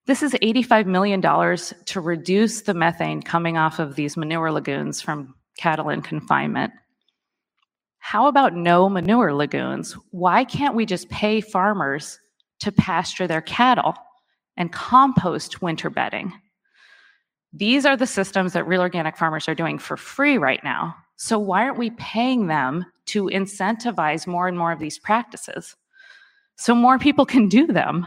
This 0.07 0.21
is 0.21 0.33
$85 0.33 0.85
million 0.85 1.21
to 1.21 2.01
reduce 2.01 2.61
the 2.61 2.73
methane 2.73 3.21
coming 3.21 3.57
off 3.57 3.79
of 3.79 3.95
these 3.95 4.17
manure 4.17 4.51
lagoons 4.51 5.01
from 5.01 5.33
cattle 5.57 5.89
in 5.89 6.01
confinement. 6.01 6.73
How 8.07 8.27
about 8.27 8.53
no 8.53 8.87
manure 8.87 9.33
lagoons? 9.33 9.93
Why 10.11 10.43
can't 10.43 10.75
we 10.75 10.85
just 10.85 11.09
pay 11.09 11.41
farmers 11.41 12.19
to 12.59 12.71
pasture 12.71 13.25
their 13.25 13.41
cattle 13.41 13.95
and 14.57 14.71
compost 14.71 15.63
winter 15.63 15.89
bedding? 15.89 16.31
These 17.51 17.83
are 17.83 17.97
the 17.97 18.05
systems 18.05 18.53
that 18.53 18.67
real 18.67 18.81
organic 18.81 19.17
farmers 19.17 19.49
are 19.49 19.55
doing 19.55 19.79
for 19.79 19.97
free 19.97 20.37
right 20.37 20.63
now. 20.63 20.95
So 21.15 21.39
why 21.39 21.63
aren't 21.63 21.79
we 21.79 21.89
paying 21.97 22.45
them 22.45 22.85
to 23.07 23.23
incentivize 23.23 24.27
more 24.27 24.47
and 24.47 24.55
more 24.55 24.71
of 24.71 24.77
these 24.77 24.99
practices 24.99 25.75
so 26.57 26.75
more 26.75 26.99
people 26.99 27.25
can 27.25 27.49
do 27.49 27.65
them? 27.65 28.05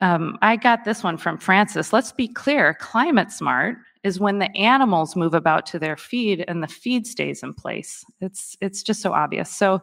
Um, 0.00 0.38
I 0.40 0.54
got 0.54 0.84
this 0.84 1.02
one 1.02 1.18
from 1.18 1.36
Francis. 1.36 1.92
Let's 1.92 2.12
be 2.12 2.28
clear 2.28 2.74
climate 2.74 3.32
smart 3.32 3.76
is 4.02 4.18
when 4.18 4.38
the 4.38 4.50
animals 4.56 5.16
move 5.16 5.34
about 5.34 5.66
to 5.66 5.78
their 5.78 5.96
feed 5.96 6.44
and 6.48 6.62
the 6.62 6.68
feed 6.68 7.06
stays 7.06 7.42
in 7.42 7.52
place. 7.52 8.04
It's, 8.20 8.56
it's 8.60 8.82
just 8.82 9.02
so 9.02 9.12
obvious. 9.12 9.50
So 9.50 9.82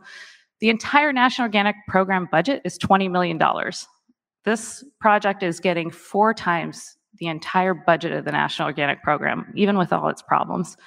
the 0.60 0.70
entire 0.70 1.14
National 1.14 1.46
Organic 1.46 1.76
Program 1.88 2.28
budget 2.32 2.62
is 2.66 2.80
$20 2.80 3.12
million. 3.12 3.40
This 4.44 4.84
project 5.00 5.44
is 5.44 5.60
getting 5.60 5.92
four 5.92 6.34
times 6.34 6.98
the 7.20 7.28
entire 7.28 7.74
budget 7.74 8.12
of 8.12 8.26
the 8.26 8.32
National 8.32 8.68
Organic 8.68 9.04
Program, 9.04 9.52
even 9.56 9.78
with 9.78 9.94
all 9.94 10.10
its 10.10 10.22
problems. 10.22 10.78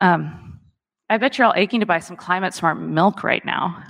Um, 0.00 0.60
I 1.08 1.18
bet 1.18 1.38
you're 1.38 1.46
all 1.46 1.54
aching 1.56 1.80
to 1.80 1.86
buy 1.86 1.98
some 1.98 2.16
climate 2.16 2.54
smart 2.54 2.78
milk 2.80 3.22
right 3.22 3.44
now. 3.44 3.82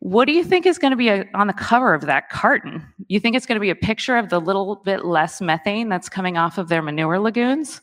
What 0.00 0.26
do 0.26 0.32
you 0.32 0.44
think 0.44 0.64
is 0.64 0.78
going 0.78 0.92
to 0.92 0.96
be 0.96 1.08
a, 1.08 1.24
on 1.34 1.48
the 1.48 1.52
cover 1.52 1.92
of 1.92 2.02
that 2.02 2.30
carton? 2.30 2.86
You 3.08 3.18
think 3.18 3.34
it's 3.34 3.46
going 3.46 3.56
to 3.56 3.60
be 3.60 3.70
a 3.70 3.74
picture 3.74 4.16
of 4.16 4.28
the 4.28 4.40
little 4.40 4.76
bit 4.76 5.04
less 5.04 5.40
methane 5.40 5.88
that's 5.88 6.08
coming 6.08 6.36
off 6.36 6.56
of 6.56 6.68
their 6.68 6.82
manure 6.82 7.18
lagoons? 7.18 7.80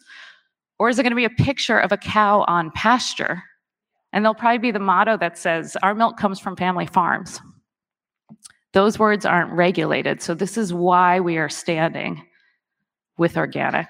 Or 0.79 0.89
is 0.89 0.97
it 0.97 1.03
going 1.03 1.11
to 1.11 1.15
be 1.15 1.25
a 1.25 1.29
picture 1.29 1.77
of 1.77 1.91
a 1.91 1.97
cow 1.97 2.45
on 2.47 2.71
pasture? 2.71 3.43
And 4.13 4.23
there'll 4.23 4.33
probably 4.33 4.59
be 4.59 4.71
the 4.71 4.79
motto 4.79 5.17
that 5.17 5.37
says, 5.37 5.75
Our 5.83 5.93
milk 5.93 6.17
comes 6.17 6.39
from 6.39 6.55
family 6.55 6.85
farms. 6.85 7.41
Those 8.71 8.97
words 8.97 9.25
aren't 9.25 9.51
regulated. 9.51 10.21
So, 10.21 10.33
this 10.33 10.57
is 10.57 10.73
why 10.73 11.19
we 11.19 11.37
are 11.37 11.49
standing 11.49 12.23
with 13.17 13.37
organic. 13.37 13.87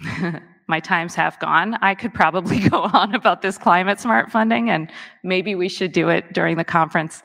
my 0.68 0.80
time's 0.80 1.14
half 1.14 1.38
gone. 1.40 1.74
I 1.82 1.94
could 1.94 2.14
probably 2.14 2.58
go 2.68 2.82
on 2.82 3.14
about 3.14 3.42
this 3.42 3.58
climate 3.58 4.00
smart 4.00 4.30
funding, 4.30 4.70
and 4.70 4.90
maybe 5.22 5.54
we 5.54 5.68
should 5.68 5.92
do 5.92 6.08
it 6.08 6.32
during 6.32 6.56
the 6.56 6.64
conference. 6.64 7.22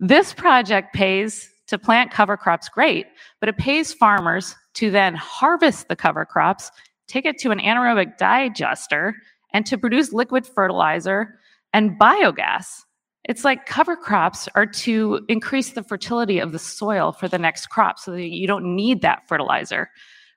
This 0.00 0.32
project 0.32 0.94
pays 0.94 1.50
to 1.68 1.78
plant 1.78 2.10
cover 2.10 2.36
crops, 2.36 2.68
great, 2.68 3.06
but 3.40 3.48
it 3.48 3.58
pays 3.58 3.92
farmers 3.92 4.54
to 4.74 4.90
then 4.90 5.14
harvest 5.14 5.88
the 5.88 5.96
cover 5.96 6.24
crops, 6.24 6.70
take 7.08 7.26
it 7.26 7.38
to 7.38 7.50
an 7.50 7.58
anaerobic 7.58 8.16
digester, 8.16 9.14
and 9.52 9.66
to 9.66 9.76
produce 9.76 10.12
liquid 10.12 10.46
fertilizer 10.46 11.38
and 11.72 11.98
biogas. 11.98 12.82
It's 13.24 13.44
like 13.44 13.66
cover 13.66 13.96
crops 13.96 14.48
are 14.54 14.66
to 14.66 15.20
increase 15.28 15.72
the 15.72 15.82
fertility 15.82 16.38
of 16.38 16.52
the 16.52 16.58
soil 16.58 17.12
for 17.12 17.28
the 17.28 17.38
next 17.38 17.66
crop 17.66 17.98
so 17.98 18.12
that 18.12 18.22
you 18.22 18.46
don't 18.46 18.74
need 18.74 19.02
that 19.02 19.28
fertilizer 19.28 19.90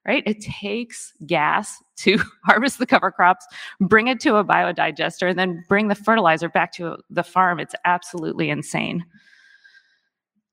right? 0.05 0.24
It 0.25 0.41
takes 0.41 1.13
gas 1.25 1.77
to 1.98 2.20
harvest 2.46 2.79
the 2.79 2.86
cover 2.86 3.12
crops, 3.12 3.46
bring 3.79 4.08
it 4.08 4.20
to 4.22 4.38
a 4.38 4.46
biodigester, 4.46 5.29
and 5.29 5.38
then 5.38 5.63
bring 5.67 5.88
the 5.88 5.96
fertilizer 5.96 6.50
back 6.50 6.74
to 6.74 6.98
the 7.10 7.24
farm. 7.24 7.60
It's 7.60 7.75
absolutely 7.86 8.50
insane. 8.50 9.05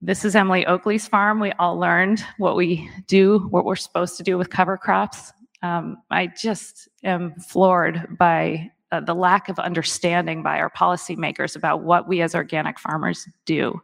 This 0.00 0.24
is 0.24 0.36
Emily 0.36 0.64
Oakley's 0.66 1.08
farm. 1.08 1.40
We 1.40 1.52
all 1.52 1.76
learned 1.76 2.24
what 2.36 2.54
we 2.54 2.88
do, 3.08 3.40
what 3.50 3.64
we're 3.64 3.74
supposed 3.74 4.16
to 4.18 4.22
do 4.22 4.38
with 4.38 4.50
cover 4.50 4.76
crops. 4.76 5.32
Um, 5.62 5.96
I 6.10 6.28
just 6.28 6.88
am 7.02 7.34
floored 7.40 8.16
by 8.16 8.70
uh, 8.92 9.00
the 9.00 9.14
lack 9.14 9.48
of 9.48 9.58
understanding 9.58 10.42
by 10.42 10.60
our 10.60 10.70
policymakers 10.70 11.56
about 11.56 11.82
what 11.82 12.06
we 12.06 12.22
as 12.22 12.34
organic 12.34 12.78
farmers 12.78 13.28
do. 13.44 13.80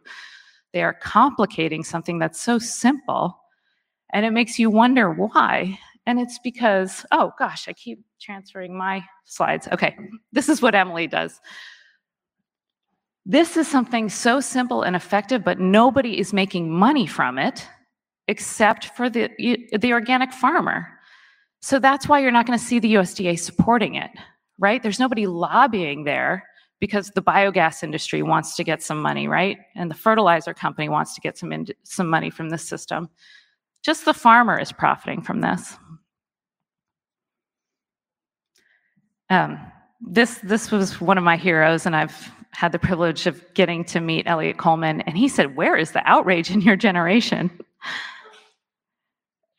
They 0.71 0.83
are 0.83 0.93
complicating 0.93 1.83
something 1.83 2.17
that's 2.17 2.39
so 2.39 2.59
simple, 2.59 3.37
and 4.13 4.25
it 4.25 4.31
makes 4.31 4.59
you 4.59 4.69
wonder 4.69 5.11
why. 5.11 5.79
And 6.05 6.19
it's 6.19 6.39
because, 6.39 7.05
oh 7.11 7.31
gosh, 7.39 7.67
I 7.67 7.73
keep 7.73 8.03
transferring 8.19 8.77
my 8.77 9.03
slides. 9.25 9.67
Okay, 9.71 9.97
this 10.31 10.49
is 10.49 10.61
what 10.61 10.75
Emily 10.75 11.07
does. 11.07 11.39
This 13.25 13.57
is 13.57 13.67
something 13.67 14.07
so 14.07 14.39
simple 14.39 14.83
and 14.83 14.95
effective, 14.95 15.43
but 15.43 15.59
nobody 15.59 16.19
is 16.19 16.31
making 16.31 16.69
money 16.69 17.07
from 17.07 17.39
it 17.39 17.67
except 18.27 18.85
for 18.95 19.09
the, 19.09 19.29
the 19.79 19.93
organic 19.93 20.31
farmer. 20.31 20.87
So 21.61 21.79
that's 21.79 22.07
why 22.07 22.19
you're 22.19 22.31
not 22.31 22.45
going 22.45 22.57
to 22.57 22.63
see 22.63 22.77
the 22.77 22.93
USDA 22.93 23.39
supporting 23.39 23.95
it, 23.95 24.11
right? 24.59 24.81
There's 24.83 24.99
nobody 24.99 25.25
lobbying 25.25 26.03
there 26.03 26.43
because 26.79 27.09
the 27.11 27.21
biogas 27.21 27.81
industry 27.81 28.21
wants 28.21 28.55
to 28.55 28.63
get 28.63 28.83
some 28.83 29.01
money, 29.01 29.27
right? 29.27 29.57
And 29.75 29.89
the 29.89 29.95
fertilizer 29.95 30.53
company 30.53 30.89
wants 30.89 31.15
to 31.15 31.21
get 31.21 31.37
some 31.37 31.51
in, 31.51 31.67
some 31.83 32.07
money 32.07 32.29
from 32.29 32.49
this 32.49 32.63
system. 32.63 33.09
Just 33.85 34.05
the 34.05 34.13
farmer 34.13 34.59
is 34.59 34.71
profiting 34.71 35.21
from 35.21 35.41
this. 35.41 35.77
Um, 39.29 39.59
this 40.01 40.39
this 40.39 40.71
was 40.71 40.99
one 40.99 41.19
of 41.19 41.23
my 41.23 41.37
heroes, 41.37 41.85
and 41.85 41.95
I've 41.95 42.31
had 42.51 42.71
the 42.71 42.79
privilege 42.79 43.27
of 43.27 43.43
getting 43.53 43.83
to 43.85 43.99
meet 43.99 44.27
Eliot 44.27 44.57
Coleman, 44.57 45.01
and 45.01 45.15
he 45.15 45.27
said, 45.27 45.55
"Where 45.55 45.75
is 45.75 45.91
the 45.91 46.01
outrage 46.05 46.49
in 46.49 46.61
your 46.61 46.75
generation?" 46.75 47.51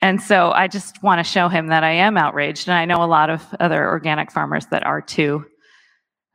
And 0.02 0.22
so 0.22 0.52
I 0.52 0.68
just 0.68 1.02
want 1.02 1.18
to 1.18 1.24
show 1.24 1.48
him 1.48 1.68
that 1.68 1.82
I 1.82 1.90
am 1.92 2.16
outraged, 2.16 2.68
and 2.68 2.76
I 2.76 2.84
know 2.84 3.02
a 3.02 3.08
lot 3.08 3.30
of 3.30 3.42
other 3.58 3.88
organic 3.88 4.30
farmers 4.30 4.66
that 4.66 4.84
are 4.86 5.00
too. 5.00 5.44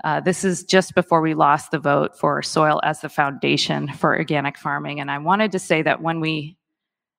Uh, 0.04 0.20
this 0.20 0.44
is 0.44 0.64
just 0.64 0.96
before 0.96 1.22
we 1.22 1.36
lost 1.36 1.72
the 1.72 1.80
vote 1.80 2.18
for 2.18 2.42
soil 2.42 2.82
as 2.84 3.02
the 3.02 3.08
foundation 3.08 3.88
for 3.88 4.18
organic 4.18 4.58
farming. 4.58 5.00
And 5.00 5.12
I 5.12 5.20
wanted 5.20 5.52
to 5.52 5.60
say 5.60 5.84
that 5.84 6.02
when 6.02 6.20
we, 6.20 6.58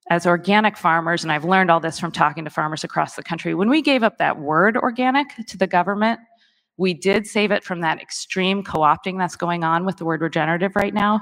as 0.09 0.25
organic 0.25 0.77
farmers, 0.77 1.23
and 1.23 1.31
I've 1.31 1.45
learned 1.45 1.71
all 1.71 1.79
this 1.79 1.99
from 1.99 2.11
talking 2.11 2.43
to 2.43 2.49
farmers 2.49 2.83
across 2.83 3.15
the 3.15 3.23
country, 3.23 3.53
when 3.53 3.69
we 3.69 3.81
gave 3.81 4.03
up 4.03 4.17
that 4.17 4.39
word 4.39 4.77
organic 4.77 5.27
to 5.47 5.57
the 5.57 5.67
government, 5.67 6.19
we 6.77 6.93
did 6.93 7.27
save 7.27 7.51
it 7.51 7.63
from 7.63 7.81
that 7.81 8.01
extreme 8.01 8.63
co 8.63 8.79
opting 8.79 9.17
that's 9.17 9.35
going 9.35 9.63
on 9.63 9.85
with 9.85 9.97
the 9.97 10.05
word 10.05 10.21
regenerative 10.21 10.75
right 10.75 10.93
now 10.93 11.21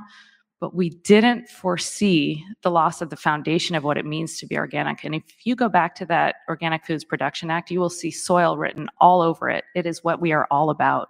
but 0.61 0.75
we 0.75 0.91
didn't 0.91 1.49
foresee 1.49 2.45
the 2.61 2.69
loss 2.69 3.01
of 3.01 3.09
the 3.09 3.17
foundation 3.17 3.75
of 3.75 3.83
what 3.83 3.97
it 3.97 4.05
means 4.05 4.37
to 4.37 4.45
be 4.45 4.57
organic. 4.57 5.03
And 5.03 5.15
if 5.15 5.23
you 5.43 5.55
go 5.55 5.67
back 5.67 5.95
to 5.95 6.05
that 6.05 6.35
Organic 6.47 6.85
Foods 6.85 7.03
Production 7.03 7.49
Act, 7.49 7.71
you 7.71 7.79
will 7.79 7.89
see 7.89 8.11
soil 8.11 8.57
written 8.57 8.87
all 9.01 9.21
over 9.21 9.49
it. 9.49 9.65
It 9.75 9.87
is 9.87 10.03
what 10.03 10.21
we 10.21 10.31
are 10.31 10.47
all 10.51 10.69
about. 10.69 11.09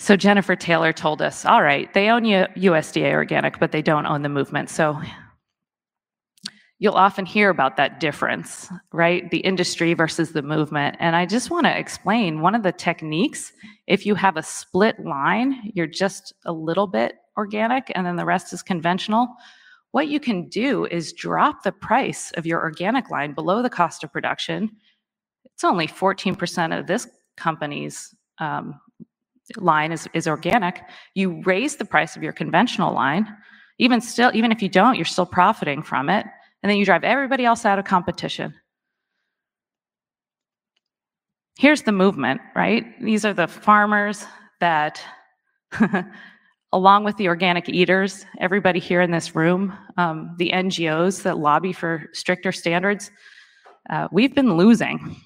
So 0.00 0.16
Jennifer 0.16 0.56
Taylor 0.56 0.94
told 0.94 1.20
us, 1.20 1.44
all 1.44 1.62
right, 1.62 1.92
they 1.92 2.08
own 2.08 2.24
you 2.24 2.46
USDA 2.56 3.12
organic, 3.12 3.60
but 3.60 3.70
they 3.70 3.82
don't 3.82 4.06
own 4.06 4.22
the 4.22 4.30
movement. 4.30 4.70
So 4.70 4.98
you'll 6.78 6.94
often 6.94 7.26
hear 7.26 7.50
about 7.50 7.76
that 7.76 8.00
difference, 8.00 8.70
right? 8.94 9.30
The 9.30 9.40
industry 9.40 9.92
versus 9.92 10.32
the 10.32 10.40
movement. 10.40 10.96
And 11.00 11.14
I 11.14 11.26
just 11.26 11.50
want 11.50 11.66
to 11.66 11.78
explain 11.78 12.40
one 12.40 12.54
of 12.54 12.62
the 12.62 12.72
techniques. 12.72 13.52
If 13.86 14.06
you 14.06 14.14
have 14.14 14.38
a 14.38 14.42
split 14.42 14.98
line, 15.04 15.70
you're 15.74 15.86
just 15.86 16.32
a 16.46 16.52
little 16.52 16.86
bit 16.86 17.16
organic 17.36 17.92
and 17.94 18.06
then 18.06 18.16
the 18.16 18.24
rest 18.24 18.54
is 18.54 18.62
conventional. 18.62 19.28
What 19.90 20.08
you 20.08 20.18
can 20.18 20.48
do 20.48 20.86
is 20.86 21.12
drop 21.12 21.62
the 21.62 21.72
price 21.72 22.32
of 22.38 22.46
your 22.46 22.62
organic 22.62 23.10
line 23.10 23.34
below 23.34 23.62
the 23.62 23.68
cost 23.68 24.02
of 24.02 24.14
production. 24.14 24.70
It's 25.44 25.62
only 25.62 25.86
14% 25.86 26.78
of 26.78 26.86
this 26.86 27.06
company's 27.36 28.14
um, 28.38 28.80
line 29.56 29.92
is, 29.92 30.08
is 30.14 30.26
organic. 30.26 30.82
You 31.14 31.42
raise 31.44 31.76
the 31.76 31.84
price 31.84 32.16
of 32.16 32.22
your 32.22 32.32
conventional 32.32 32.94
line. 32.94 33.26
Even 33.78 34.00
still, 34.00 34.30
even 34.34 34.52
if 34.52 34.62
you 34.62 34.68
don't, 34.68 34.96
you're 34.96 35.04
still 35.04 35.26
profiting 35.26 35.82
from 35.82 36.10
it 36.10 36.26
and 36.62 36.70
then 36.70 36.76
you 36.76 36.84
drive 36.84 37.04
everybody 37.04 37.44
else 37.44 37.64
out 37.64 37.78
of 37.78 37.84
competition. 37.84 38.54
Here's 41.58 41.82
the 41.82 41.92
movement, 41.92 42.40
right? 42.54 42.84
These 43.02 43.24
are 43.24 43.34
the 43.34 43.48
farmers 43.48 44.24
that, 44.60 45.02
along 46.72 47.04
with 47.04 47.16
the 47.16 47.28
organic 47.28 47.68
eaters, 47.68 48.24
everybody 48.38 48.78
here 48.78 49.00
in 49.00 49.10
this 49.10 49.34
room, 49.34 49.76
um, 49.96 50.34
the 50.38 50.50
NGOs 50.54 51.22
that 51.22 51.38
lobby 51.38 51.72
for 51.72 52.08
stricter 52.12 52.52
standards, 52.52 53.10
uh, 53.88 54.08
we've 54.12 54.34
been 54.34 54.56
losing. 54.56 55.16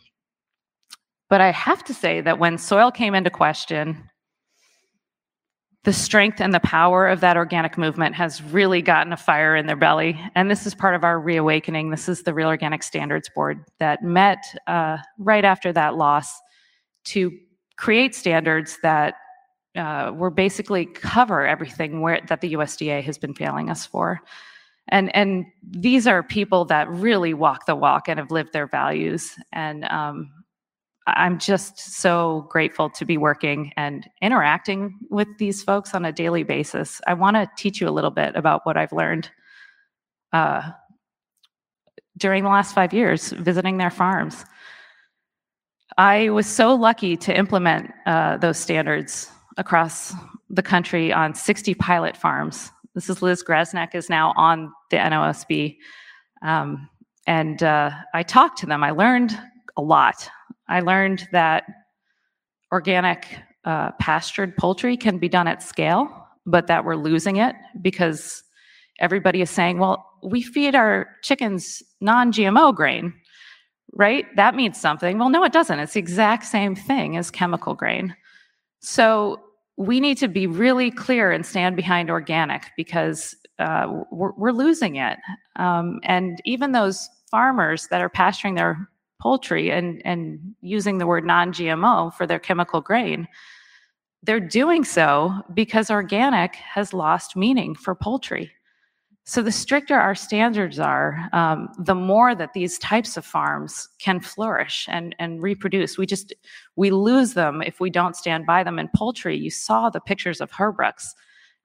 But 1.31 1.41
I 1.41 1.51
have 1.51 1.85
to 1.85 1.95
say 1.95 2.21
that 2.21 2.39
when 2.39 2.59
soil 2.59 2.91
came 2.91 3.15
into 3.15 3.31
question, 3.31 4.09
the 5.85 5.93
strength 5.93 6.41
and 6.41 6.53
the 6.55 6.61
power 6.61 7.07
of 7.07 7.21
that 7.21 7.37
organic 7.37 7.77
movement 7.77 8.15
has 8.15 8.43
really 8.43 8.81
gotten 8.81 9.13
a 9.13 9.17
fire 9.17 9.55
in 9.55 9.67
their 9.67 9.77
belly. 9.77 10.19
And 10.35 10.51
this 10.51 10.67
is 10.67 10.75
part 10.75 10.95
of 10.95 11.05
our 11.05 11.21
reawakening. 11.21 11.91
This 11.91 12.09
is 12.09 12.23
the 12.23 12.33
Real 12.33 12.49
Organic 12.49 12.83
Standards 12.83 13.29
Board 13.29 13.65
that 13.81 14.03
met 14.03 14.43
uh, 14.67 14.97
right 15.19 15.45
after 15.45 15.73
that 15.75 15.95
loss 15.97 16.41
to 17.05 17.31
create 17.77 18.15
standards 18.15 18.79
that 18.83 19.15
uh, 19.77 20.13
were 20.15 20.31
basically 20.31 20.87
cover 20.87 21.47
everything 21.47 22.01
where, 22.01 22.21
that 22.29 22.41
the 22.41 22.55
USDA 22.55 23.03
has 23.03 23.19
been 23.19 23.35
failing 23.35 23.69
us 23.69 23.85
for. 23.85 24.21
And, 24.89 25.15
and 25.15 25.45
these 25.63 26.07
are 26.07 26.23
people 26.23 26.65
that 26.67 26.89
really 26.89 27.35
walk 27.35 27.67
the 27.67 27.75
walk 27.75 28.09
and 28.09 28.19
have 28.19 28.31
lived 28.31 28.53
their 28.55 28.67
values. 28.67 29.35
And 29.53 29.85
um, 29.87 30.31
I'm 31.07 31.39
just 31.39 31.79
so 31.79 32.47
grateful 32.51 32.89
to 32.91 33.05
be 33.05 33.19
working 33.19 33.73
and 33.77 34.09
interacting 34.23 34.99
with 35.11 35.29
these 35.39 35.63
folks 35.63 35.95
on 35.95 36.05
a 36.05 36.13
daily 36.13 36.45
basis. 36.45 37.01
I 37.07 37.15
want 37.15 37.37
to 37.37 37.51
teach 37.57 37.81
you 37.81 37.89
a 37.89 37.91
little 37.91 38.11
bit 38.11 38.35
about 38.35 38.65
what 38.65 38.79
I've 38.79 38.93
learned 38.93 39.31
uh, 40.33 40.71
during 42.17 42.45
the 42.45 42.49
last 42.49 42.75
five 42.75 42.95
years 42.95 43.33
visiting 43.33 43.77
their 43.77 43.91
farms. 43.91 44.45
I 45.99 46.31
was 46.31 46.47
so 46.47 46.75
lucky 46.75 47.17
to 47.19 47.37
implement 47.37 47.93
uh, 48.07 48.39
those 48.39 48.59
standards 48.59 49.31
across 49.59 50.15
the 50.49 50.63
country 50.63 51.13
on 51.13 51.35
60 51.35 51.75
pilot 51.75 52.17
farms. 52.17 52.71
This 52.95 53.11
is 53.11 53.23
Liz 53.23 53.45
Graznak 53.45 53.95
is 53.95 54.09
now 54.09 54.33
on 54.37 54.73
the 54.91 54.97
NOSB. 54.97 55.77
Um, 56.43 56.89
and 57.27 57.63
uh, 57.63 57.91
I 58.13 58.23
talked 58.23 58.59
to 58.59 58.67
them. 58.67 58.83
I 58.83 58.91
learned 58.91 59.39
a 59.77 59.83
lot 59.83 60.29
I 60.69 60.81
learned 60.81 61.29
that 61.33 61.65
organic 62.73 63.27
uh, 63.65 63.93
pastured 63.93 64.57
poultry 64.57 64.97
can 64.97 65.19
be 65.19 65.29
done 65.29 65.49
at 65.49 65.63
scale, 65.63 66.09
but 66.47 66.67
that 66.67 66.85
we're 66.85 66.97
losing 66.97 67.37
it 67.37 67.55
because 67.81 68.43
everybody 68.99 69.41
is 69.41 69.51
saying, 69.51 69.79
well, 69.79 70.05
we 70.23 70.43
feed 70.43 70.75
our 70.75 71.09
chickens 71.23 71.83
non 72.01 72.33
GMO 72.33 72.75
grain, 72.75 73.13
right? 73.93 74.27
That 74.37 74.55
means 74.55 74.81
something. 74.81 75.19
Well, 75.19 75.31
no, 75.31 75.45
it 75.45 75.53
doesn't. 75.53 75.79
It's 75.79 75.95
the 75.95 76.01
exact 76.01 76.45
same 76.45 76.75
thing 76.75 77.17
as 77.17 77.31
chemical 77.31 77.75
grain. 77.75 78.15
So 78.81 79.41
we 79.77 80.01
need 80.01 80.19
to 80.19 80.29
be 80.29 80.47
really 80.47 80.91
clear 80.91 81.31
and 81.31 81.45
stand 81.45 81.77
behind 81.77 82.11
organic 82.11 82.71
because 82.77 83.35
uh, 83.59 84.03
we're, 84.11 84.33
we're, 84.37 84.53
losing 84.53 84.97
it. 84.97 85.19
Um, 85.57 86.01
and 86.03 86.41
even 86.45 86.73
those 86.73 87.09
farmers 87.31 87.87
that 87.89 88.01
are 88.01 88.09
pasturing 88.09 88.57
their 88.57 88.89
poultry 89.25 89.71
and, 89.71 90.03
and 90.05 90.55
using 90.61 90.99
the 90.99 91.07
word 91.07 91.25
non 91.25 91.51
GMO 91.51 92.13
for 92.13 92.27
their 92.27 92.39
chemical 92.39 92.83
grain, 92.83 93.27
they're 94.23 94.39
doing 94.39 94.85
so 94.85 95.33
because 95.55 95.91
organic 95.91 96.55
has 96.57 96.93
lost 96.93 97.35
meaning 97.35 97.75
for 97.75 97.95
poultry. 97.95 98.53
So, 99.27 99.41
the 99.41 99.51
stricter 99.51 99.95
our 99.95 100.15
standards 100.15 100.79
are, 100.79 101.31
um, 101.33 101.71
the 101.79 101.95
more 101.95 102.35
that 102.35 102.53
these 102.53 102.79
types 102.79 103.17
of 103.17 103.25
farms 103.25 103.89
can 103.99 104.21
flourish 104.21 104.87
and, 104.91 105.17
and 105.19 105.43
reproduce. 105.43 105.97
We 105.97 106.05
just 106.05 106.35
we 106.77 106.91
lose 106.91 107.33
them 107.33 107.63
if 107.63 107.81
we 107.81 107.89
don't 107.89 108.17
stand 108.17 108.45
by 108.45 108.63
them. 108.63 108.79
In 108.79 108.91
poultry, 108.95 109.39
you 109.39 109.51
saw 109.51 109.89
the 109.89 110.01
pictures 110.01 110.43
of 110.43 110.51
Herbruck's 110.51 111.15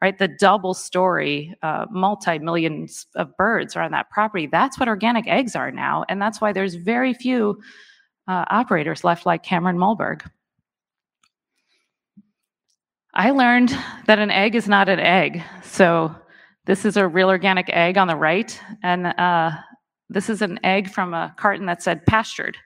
right? 0.02 0.18
The 0.18 0.28
double 0.28 0.74
story, 0.74 1.56
uh, 1.62 1.86
multi 1.92 2.40
millions 2.40 3.06
of 3.16 3.36
birds 3.38 3.76
are 3.76 3.84
on 3.84 3.92
that 3.92 4.10
property. 4.10 4.48
That's 4.48 4.80
what 4.80 4.88
organic 4.88 5.28
eggs 5.28 5.56
are 5.56 5.72
now. 5.72 6.06
And 6.08 6.22
that's 6.22 6.40
why 6.40 6.54
there's 6.54 6.76
very 6.76 7.14
few 7.14 7.60
uh, 8.28 8.46
operators 8.50 9.04
left 9.04 9.26
like 9.26 9.44
Cameron 9.44 9.78
Molberg. 9.78 10.22
I 13.14 13.32
learned 13.32 13.76
that 14.06 14.20
an 14.20 14.32
egg 14.32 14.56
is 14.56 14.68
not 14.68 14.88
an 14.88 15.00
egg. 15.00 15.44
So 15.64 16.16
this 16.66 16.86
is 16.86 16.96
a 16.96 17.08
real 17.08 17.30
organic 17.30 17.70
egg 17.70 17.98
on 17.98 18.08
the 18.08 18.16
right. 18.16 18.58
And 18.84 19.08
uh, 19.08 19.52
this 20.10 20.30
is 20.30 20.42
an 20.42 20.60
egg 20.64 20.90
from 20.90 21.14
a 21.14 21.34
carton 21.38 21.66
that 21.66 21.84
said 21.84 22.06
pastured. 22.06 22.58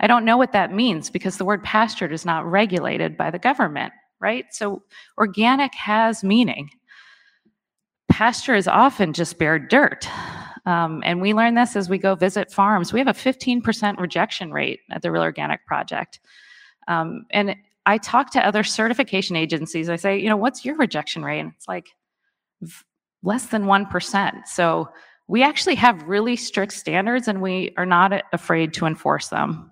I 0.00 0.06
don't 0.06 0.24
know 0.24 0.36
what 0.36 0.52
that 0.52 0.72
means 0.72 1.10
because 1.10 1.36
the 1.36 1.44
word 1.44 1.62
pastured 1.62 2.12
is 2.12 2.24
not 2.24 2.50
regulated 2.50 3.16
by 3.16 3.30
the 3.30 3.38
government 3.38 3.92
right? 4.20 4.46
So 4.50 4.82
organic 5.18 5.74
has 5.74 6.24
meaning. 6.24 6.70
Pasture 8.08 8.54
is 8.54 8.68
often 8.68 9.12
just 9.12 9.38
bare 9.38 9.58
dirt. 9.58 10.08
Um, 10.64 11.02
and 11.04 11.20
we 11.20 11.32
learn 11.32 11.54
this 11.54 11.76
as 11.76 11.88
we 11.88 11.98
go 11.98 12.14
visit 12.14 12.52
farms. 12.52 12.92
We 12.92 12.98
have 12.98 13.08
a 13.08 13.12
15% 13.12 13.98
rejection 13.98 14.52
rate 14.52 14.80
at 14.90 15.02
the 15.02 15.12
Real 15.12 15.22
Organic 15.22 15.64
Project. 15.66 16.20
Um, 16.88 17.26
and 17.30 17.54
I 17.86 17.98
talk 17.98 18.30
to 18.32 18.44
other 18.44 18.64
certification 18.64 19.36
agencies. 19.36 19.88
I 19.88 19.96
say, 19.96 20.18
you 20.18 20.28
know, 20.28 20.36
what's 20.36 20.64
your 20.64 20.76
rejection 20.76 21.22
rate? 21.22 21.40
And 21.40 21.52
it's 21.56 21.68
like 21.68 21.86
less 23.22 23.46
than 23.46 23.64
1%. 23.64 24.46
So 24.46 24.88
we 25.28 25.42
actually 25.42 25.76
have 25.76 26.02
really 26.04 26.36
strict 26.36 26.72
standards 26.72 27.28
and 27.28 27.40
we 27.40 27.72
are 27.76 27.86
not 27.86 28.12
afraid 28.32 28.72
to 28.74 28.86
enforce 28.86 29.28
them. 29.28 29.70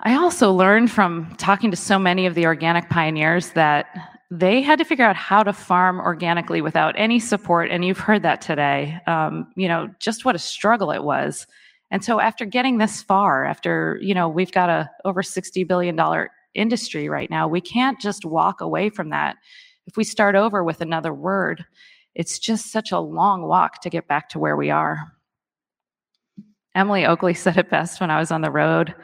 I 0.00 0.14
also 0.14 0.52
learned 0.52 0.90
from 0.90 1.34
talking 1.36 1.70
to 1.70 1.76
so 1.76 1.98
many 1.98 2.26
of 2.26 2.34
the 2.34 2.46
organic 2.46 2.90
pioneers 2.90 3.50
that 3.50 3.86
they 4.30 4.60
had 4.60 4.78
to 4.78 4.84
figure 4.84 5.04
out 5.04 5.16
how 5.16 5.42
to 5.42 5.52
farm 5.52 6.00
organically 6.00 6.60
without 6.60 6.94
any 6.98 7.18
support. 7.18 7.70
And 7.70 7.84
you've 7.84 7.98
heard 7.98 8.22
that 8.22 8.40
today, 8.40 8.98
um, 9.06 9.48
you 9.56 9.68
know, 9.68 9.88
just 9.98 10.24
what 10.24 10.34
a 10.34 10.38
struggle 10.38 10.90
it 10.90 11.02
was. 11.02 11.46
And 11.90 12.04
so 12.04 12.20
after 12.20 12.44
getting 12.44 12.78
this 12.78 13.02
far, 13.02 13.44
after, 13.44 13.98
you 14.02 14.14
know, 14.14 14.28
we've 14.28 14.50
got 14.50 14.68
a 14.68 14.90
over 15.04 15.22
$60 15.22 15.66
billion 15.66 15.98
industry 16.54 17.08
right 17.08 17.30
now, 17.30 17.46
we 17.46 17.60
can't 17.60 18.00
just 18.00 18.24
walk 18.24 18.60
away 18.60 18.90
from 18.90 19.10
that. 19.10 19.36
If 19.86 19.96
we 19.96 20.04
start 20.04 20.34
over 20.34 20.64
with 20.64 20.80
another 20.80 21.14
word, 21.14 21.64
it's 22.14 22.38
just 22.38 22.72
such 22.72 22.92
a 22.92 22.98
long 22.98 23.42
walk 23.42 23.80
to 23.82 23.90
get 23.90 24.08
back 24.08 24.28
to 24.30 24.38
where 24.38 24.56
we 24.56 24.70
are. 24.70 25.12
Emily 26.74 27.06
Oakley 27.06 27.34
said 27.34 27.56
it 27.56 27.70
best 27.70 28.00
when 28.00 28.10
I 28.10 28.18
was 28.18 28.32
on 28.32 28.40
the 28.40 28.50
road. 28.50 28.94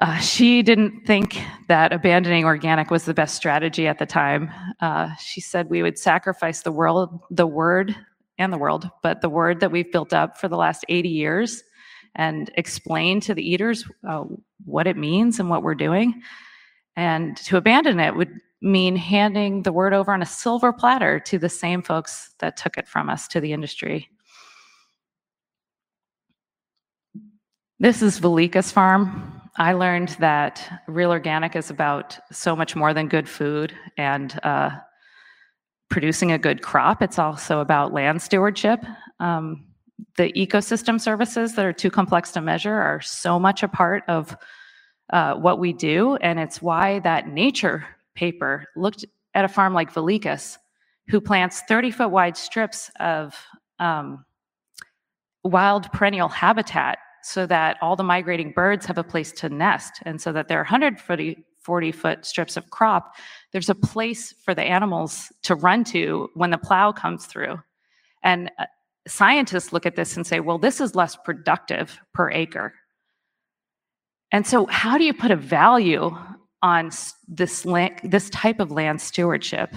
Uh, 0.00 0.16
she 0.18 0.62
didn't 0.62 1.04
think 1.06 1.40
that 1.66 1.92
abandoning 1.92 2.44
organic 2.44 2.90
was 2.90 3.04
the 3.04 3.14
best 3.14 3.34
strategy 3.34 3.88
at 3.88 3.98
the 3.98 4.06
time. 4.06 4.48
Uh, 4.80 5.12
she 5.16 5.40
said 5.40 5.68
we 5.68 5.82
would 5.82 5.98
sacrifice 5.98 6.62
the 6.62 6.70
world, 6.70 7.18
the 7.30 7.46
word, 7.46 7.96
and 8.38 8.52
the 8.52 8.58
world, 8.58 8.88
but 9.02 9.20
the 9.20 9.28
word 9.28 9.58
that 9.58 9.72
we've 9.72 9.90
built 9.90 10.12
up 10.12 10.38
for 10.38 10.46
the 10.46 10.56
last 10.56 10.84
80 10.88 11.08
years 11.08 11.64
and 12.14 12.50
explain 12.54 13.20
to 13.20 13.34
the 13.34 13.42
eaters 13.42 13.84
uh, 14.08 14.24
what 14.64 14.86
it 14.86 14.96
means 14.96 15.40
and 15.40 15.50
what 15.50 15.64
we're 15.64 15.74
doing. 15.74 16.22
And 16.94 17.36
to 17.38 17.56
abandon 17.56 17.98
it 17.98 18.14
would 18.14 18.30
mean 18.62 18.94
handing 18.94 19.62
the 19.62 19.72
word 19.72 19.94
over 19.94 20.12
on 20.12 20.22
a 20.22 20.26
silver 20.26 20.72
platter 20.72 21.18
to 21.20 21.38
the 21.38 21.48
same 21.48 21.82
folks 21.82 22.34
that 22.38 22.56
took 22.56 22.78
it 22.78 22.86
from 22.86 23.10
us 23.10 23.26
to 23.28 23.40
the 23.40 23.52
industry. 23.52 24.08
This 27.80 28.02
is 28.02 28.18
Vilicus 28.18 28.70
farm. 28.72 29.37
I 29.56 29.72
learned 29.72 30.10
that 30.20 30.82
real 30.86 31.10
organic 31.10 31.56
is 31.56 31.70
about 31.70 32.18
so 32.30 32.54
much 32.54 32.76
more 32.76 32.94
than 32.94 33.08
good 33.08 33.28
food 33.28 33.74
and 33.96 34.38
uh, 34.42 34.70
producing 35.88 36.32
a 36.32 36.38
good 36.38 36.62
crop. 36.62 37.02
It's 37.02 37.18
also 37.18 37.60
about 37.60 37.92
land 37.92 38.22
stewardship. 38.22 38.84
Um, 39.20 39.64
the 40.16 40.32
ecosystem 40.32 41.00
services 41.00 41.54
that 41.54 41.64
are 41.64 41.72
too 41.72 41.90
complex 41.90 42.32
to 42.32 42.40
measure 42.40 42.74
are 42.74 43.00
so 43.00 43.38
much 43.38 43.62
a 43.62 43.68
part 43.68 44.04
of 44.08 44.36
uh, 45.10 45.34
what 45.34 45.58
we 45.58 45.72
do, 45.72 46.16
and 46.16 46.38
it's 46.38 46.60
why 46.60 46.98
that 47.00 47.28
nature 47.28 47.86
paper 48.14 48.66
looked 48.76 49.04
at 49.34 49.44
a 49.44 49.48
farm 49.48 49.72
like 49.72 49.92
Vilicus, 49.92 50.58
who 51.08 51.20
plants 51.20 51.62
30 51.62 51.90
foot 51.90 52.10
wide 52.10 52.36
strips 52.36 52.90
of 53.00 53.34
um, 53.78 54.24
wild 55.44 55.90
perennial 55.92 56.28
habitat 56.28 56.98
so 57.28 57.46
that 57.46 57.76
all 57.82 57.94
the 57.94 58.02
migrating 58.02 58.52
birds 58.52 58.86
have 58.86 58.98
a 58.98 59.04
place 59.04 59.32
to 59.32 59.48
nest. 59.48 60.00
And 60.04 60.20
so 60.20 60.32
that 60.32 60.48
there 60.48 60.58
are 60.58 60.62
140 60.62 61.44
40 61.60 61.92
foot 61.92 62.24
strips 62.24 62.56
of 62.56 62.70
crop 62.70 63.14
there's 63.52 63.68
a 63.68 63.74
place 63.74 64.32
for 64.42 64.54
the 64.54 64.62
animals 64.62 65.30
to 65.42 65.54
run 65.54 65.84
to 65.84 66.30
when 66.32 66.50
the 66.50 66.56
plow 66.56 66.92
comes 66.92 67.26
through. 67.26 67.58
And 68.22 68.50
uh, 68.58 68.64
scientists 69.06 69.70
look 69.70 69.84
at 69.84 69.94
this 69.94 70.16
and 70.16 70.26
say 70.26 70.40
well 70.40 70.56
this 70.56 70.80
is 70.80 70.94
less 70.94 71.14
productive 71.16 72.00
per 72.14 72.30
acre. 72.30 72.72
And 74.32 74.46
so 74.46 74.64
how 74.66 74.96
do 74.96 75.04
you 75.04 75.12
put 75.12 75.30
a 75.30 75.36
value 75.36 76.16
on 76.62 76.90
this 77.26 77.66
land, 77.66 78.00
this 78.02 78.30
type 78.30 78.60
of 78.60 78.70
land 78.70 79.02
stewardship? 79.02 79.74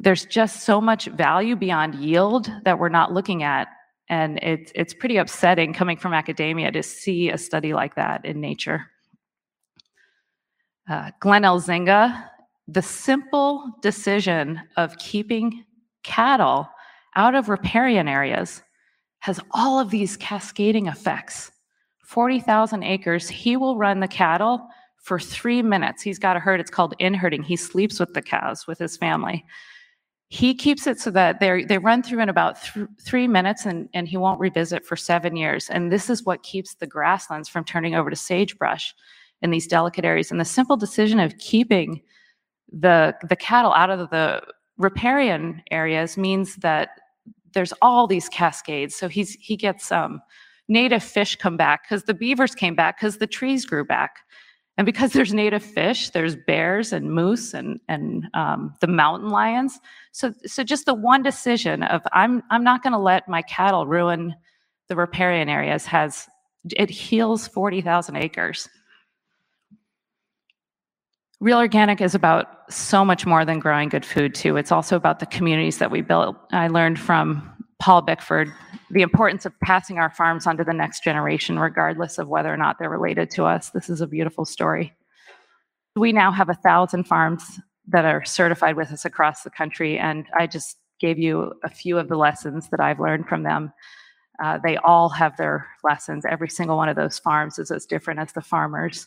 There's 0.00 0.26
just 0.26 0.64
so 0.64 0.82
much 0.82 1.06
value 1.06 1.56
beyond 1.56 1.94
yield 1.94 2.50
that 2.64 2.78
we're 2.78 2.90
not 2.90 3.12
looking 3.12 3.42
at 3.42 3.68
and 4.10 4.40
it's 4.42 4.72
it's 4.74 4.92
pretty 4.92 5.16
upsetting 5.16 5.72
coming 5.72 5.96
from 5.96 6.12
academia 6.12 6.70
to 6.72 6.82
see 6.82 7.30
a 7.30 7.38
study 7.38 7.72
like 7.72 7.94
that 7.94 8.24
in 8.24 8.40
nature. 8.40 8.86
Uh, 10.90 11.12
Glenn 11.20 11.42
Elzinga, 11.42 12.28
the 12.66 12.82
simple 12.82 13.72
decision 13.80 14.60
of 14.76 14.98
keeping 14.98 15.64
cattle 16.02 16.68
out 17.14 17.36
of 17.36 17.48
riparian 17.48 18.08
areas 18.08 18.62
has 19.20 19.38
all 19.52 19.78
of 19.78 19.90
these 19.90 20.16
cascading 20.16 20.86
effects. 20.86 21.52
40,000 22.04 22.82
acres, 22.82 23.28
he 23.28 23.56
will 23.56 23.76
run 23.76 24.00
the 24.00 24.08
cattle 24.08 24.66
for 24.96 25.20
three 25.20 25.62
minutes. 25.62 26.02
He's 26.02 26.18
got 26.18 26.36
a 26.36 26.40
herd, 26.40 26.58
it's 26.58 26.70
called 26.70 26.94
in 26.98 27.14
herding. 27.14 27.44
He 27.44 27.54
sleeps 27.54 28.00
with 28.00 28.12
the 28.14 28.22
cows 28.22 28.66
with 28.66 28.78
his 28.78 28.96
family 28.96 29.44
he 30.32 30.54
keeps 30.54 30.86
it 30.86 31.00
so 31.00 31.10
that 31.10 31.40
they 31.40 31.64
they 31.64 31.78
run 31.78 32.04
through 32.04 32.20
in 32.20 32.28
about 32.28 32.62
th- 32.62 32.86
three 33.04 33.26
minutes 33.26 33.66
and, 33.66 33.88
and 33.92 34.06
he 34.06 34.16
won't 34.16 34.38
revisit 34.38 34.86
for 34.86 34.96
seven 34.96 35.34
years. 35.36 35.68
And 35.68 35.90
this 35.90 36.08
is 36.08 36.24
what 36.24 36.44
keeps 36.44 36.76
the 36.76 36.86
grasslands 36.86 37.48
from 37.48 37.64
turning 37.64 37.96
over 37.96 38.10
to 38.10 38.16
sagebrush 38.16 38.94
in 39.42 39.50
these 39.50 39.66
delicate 39.66 40.04
areas. 40.04 40.30
And 40.30 40.38
the 40.38 40.44
simple 40.44 40.76
decision 40.76 41.18
of 41.18 41.36
keeping 41.38 42.00
the 42.72 43.16
the 43.28 43.34
cattle 43.34 43.72
out 43.72 43.90
of 43.90 44.08
the 44.10 44.40
riparian 44.78 45.62
areas 45.72 46.16
means 46.16 46.56
that 46.56 46.90
there's 47.52 47.72
all 47.82 48.06
these 48.06 48.28
cascades. 48.28 48.94
So 48.94 49.08
he's 49.08 49.32
he 49.40 49.56
gets 49.56 49.90
um, 49.90 50.22
native 50.68 51.02
fish 51.02 51.34
come 51.34 51.56
back 51.56 51.82
because 51.82 52.04
the 52.04 52.14
beavers 52.14 52.54
came 52.54 52.76
back 52.76 53.00
because 53.00 53.18
the 53.18 53.26
trees 53.26 53.66
grew 53.66 53.84
back. 53.84 54.18
And 54.80 54.86
because 54.86 55.12
there's 55.12 55.34
native 55.34 55.62
fish, 55.62 56.08
there's 56.08 56.34
bears 56.34 56.94
and 56.94 57.12
moose 57.12 57.52
and 57.52 57.80
and 57.86 58.28
um, 58.32 58.74
the 58.80 58.86
mountain 58.86 59.28
lions. 59.28 59.78
So 60.12 60.32
so 60.46 60.64
just 60.64 60.86
the 60.86 60.94
one 60.94 61.22
decision 61.22 61.82
of 61.82 62.00
I'm 62.14 62.42
I'm 62.48 62.64
not 62.64 62.82
going 62.82 62.94
to 62.94 62.98
let 62.98 63.28
my 63.28 63.42
cattle 63.42 63.86
ruin 63.86 64.34
the 64.88 64.96
riparian 64.96 65.50
areas 65.50 65.84
has 65.84 66.26
it 66.64 66.88
heals 66.88 67.46
forty 67.46 67.82
thousand 67.82 68.16
acres. 68.16 68.70
Real 71.40 71.58
organic 71.58 72.00
is 72.00 72.14
about 72.14 72.72
so 72.72 73.04
much 73.04 73.26
more 73.26 73.44
than 73.44 73.58
growing 73.58 73.90
good 73.90 74.06
food 74.06 74.34
too. 74.34 74.56
It's 74.56 74.72
also 74.72 74.96
about 74.96 75.18
the 75.18 75.26
communities 75.26 75.76
that 75.76 75.90
we 75.90 76.00
built. 76.00 76.38
I 76.52 76.68
learned 76.68 76.98
from 76.98 77.59
Paul 77.80 78.02
Bickford 78.02 78.52
the 78.90 79.02
importance 79.02 79.46
of 79.46 79.58
passing 79.60 79.98
our 79.98 80.10
farms 80.10 80.46
on 80.46 80.56
to 80.56 80.64
the 80.64 80.72
next 80.72 81.04
generation, 81.04 81.58
regardless 81.58 82.18
of 82.18 82.28
whether 82.28 82.52
or 82.52 82.56
not 82.56 82.78
they're 82.78 82.90
related 82.90 83.30
to 83.30 83.44
us. 83.44 83.70
This 83.70 83.88
is 83.88 84.00
a 84.00 84.06
beautiful 84.06 84.44
story. 84.44 84.92
We 85.96 86.12
now 86.12 86.32
have 86.32 86.48
a 86.48 86.54
thousand 86.54 87.04
farms 87.04 87.60
that 87.88 88.04
are 88.04 88.24
certified 88.24 88.76
with 88.76 88.90
us 88.92 89.04
across 89.04 89.42
the 89.42 89.50
country, 89.50 89.98
and 89.98 90.26
I 90.36 90.46
just 90.46 90.76
gave 91.00 91.18
you 91.18 91.52
a 91.64 91.70
few 91.70 91.98
of 91.98 92.08
the 92.08 92.16
lessons 92.16 92.68
that 92.70 92.80
I've 92.80 93.00
learned 93.00 93.26
from 93.26 93.44
them. 93.44 93.72
Uh, 94.42 94.58
they 94.62 94.76
all 94.78 95.08
have 95.08 95.36
their 95.36 95.66
lessons. 95.84 96.24
Every 96.28 96.48
single 96.48 96.76
one 96.76 96.88
of 96.88 96.96
those 96.96 97.18
farms 97.18 97.58
is 97.58 97.70
as 97.70 97.86
different 97.86 98.20
as 98.20 98.32
the 98.32 98.40
farmers 98.40 99.06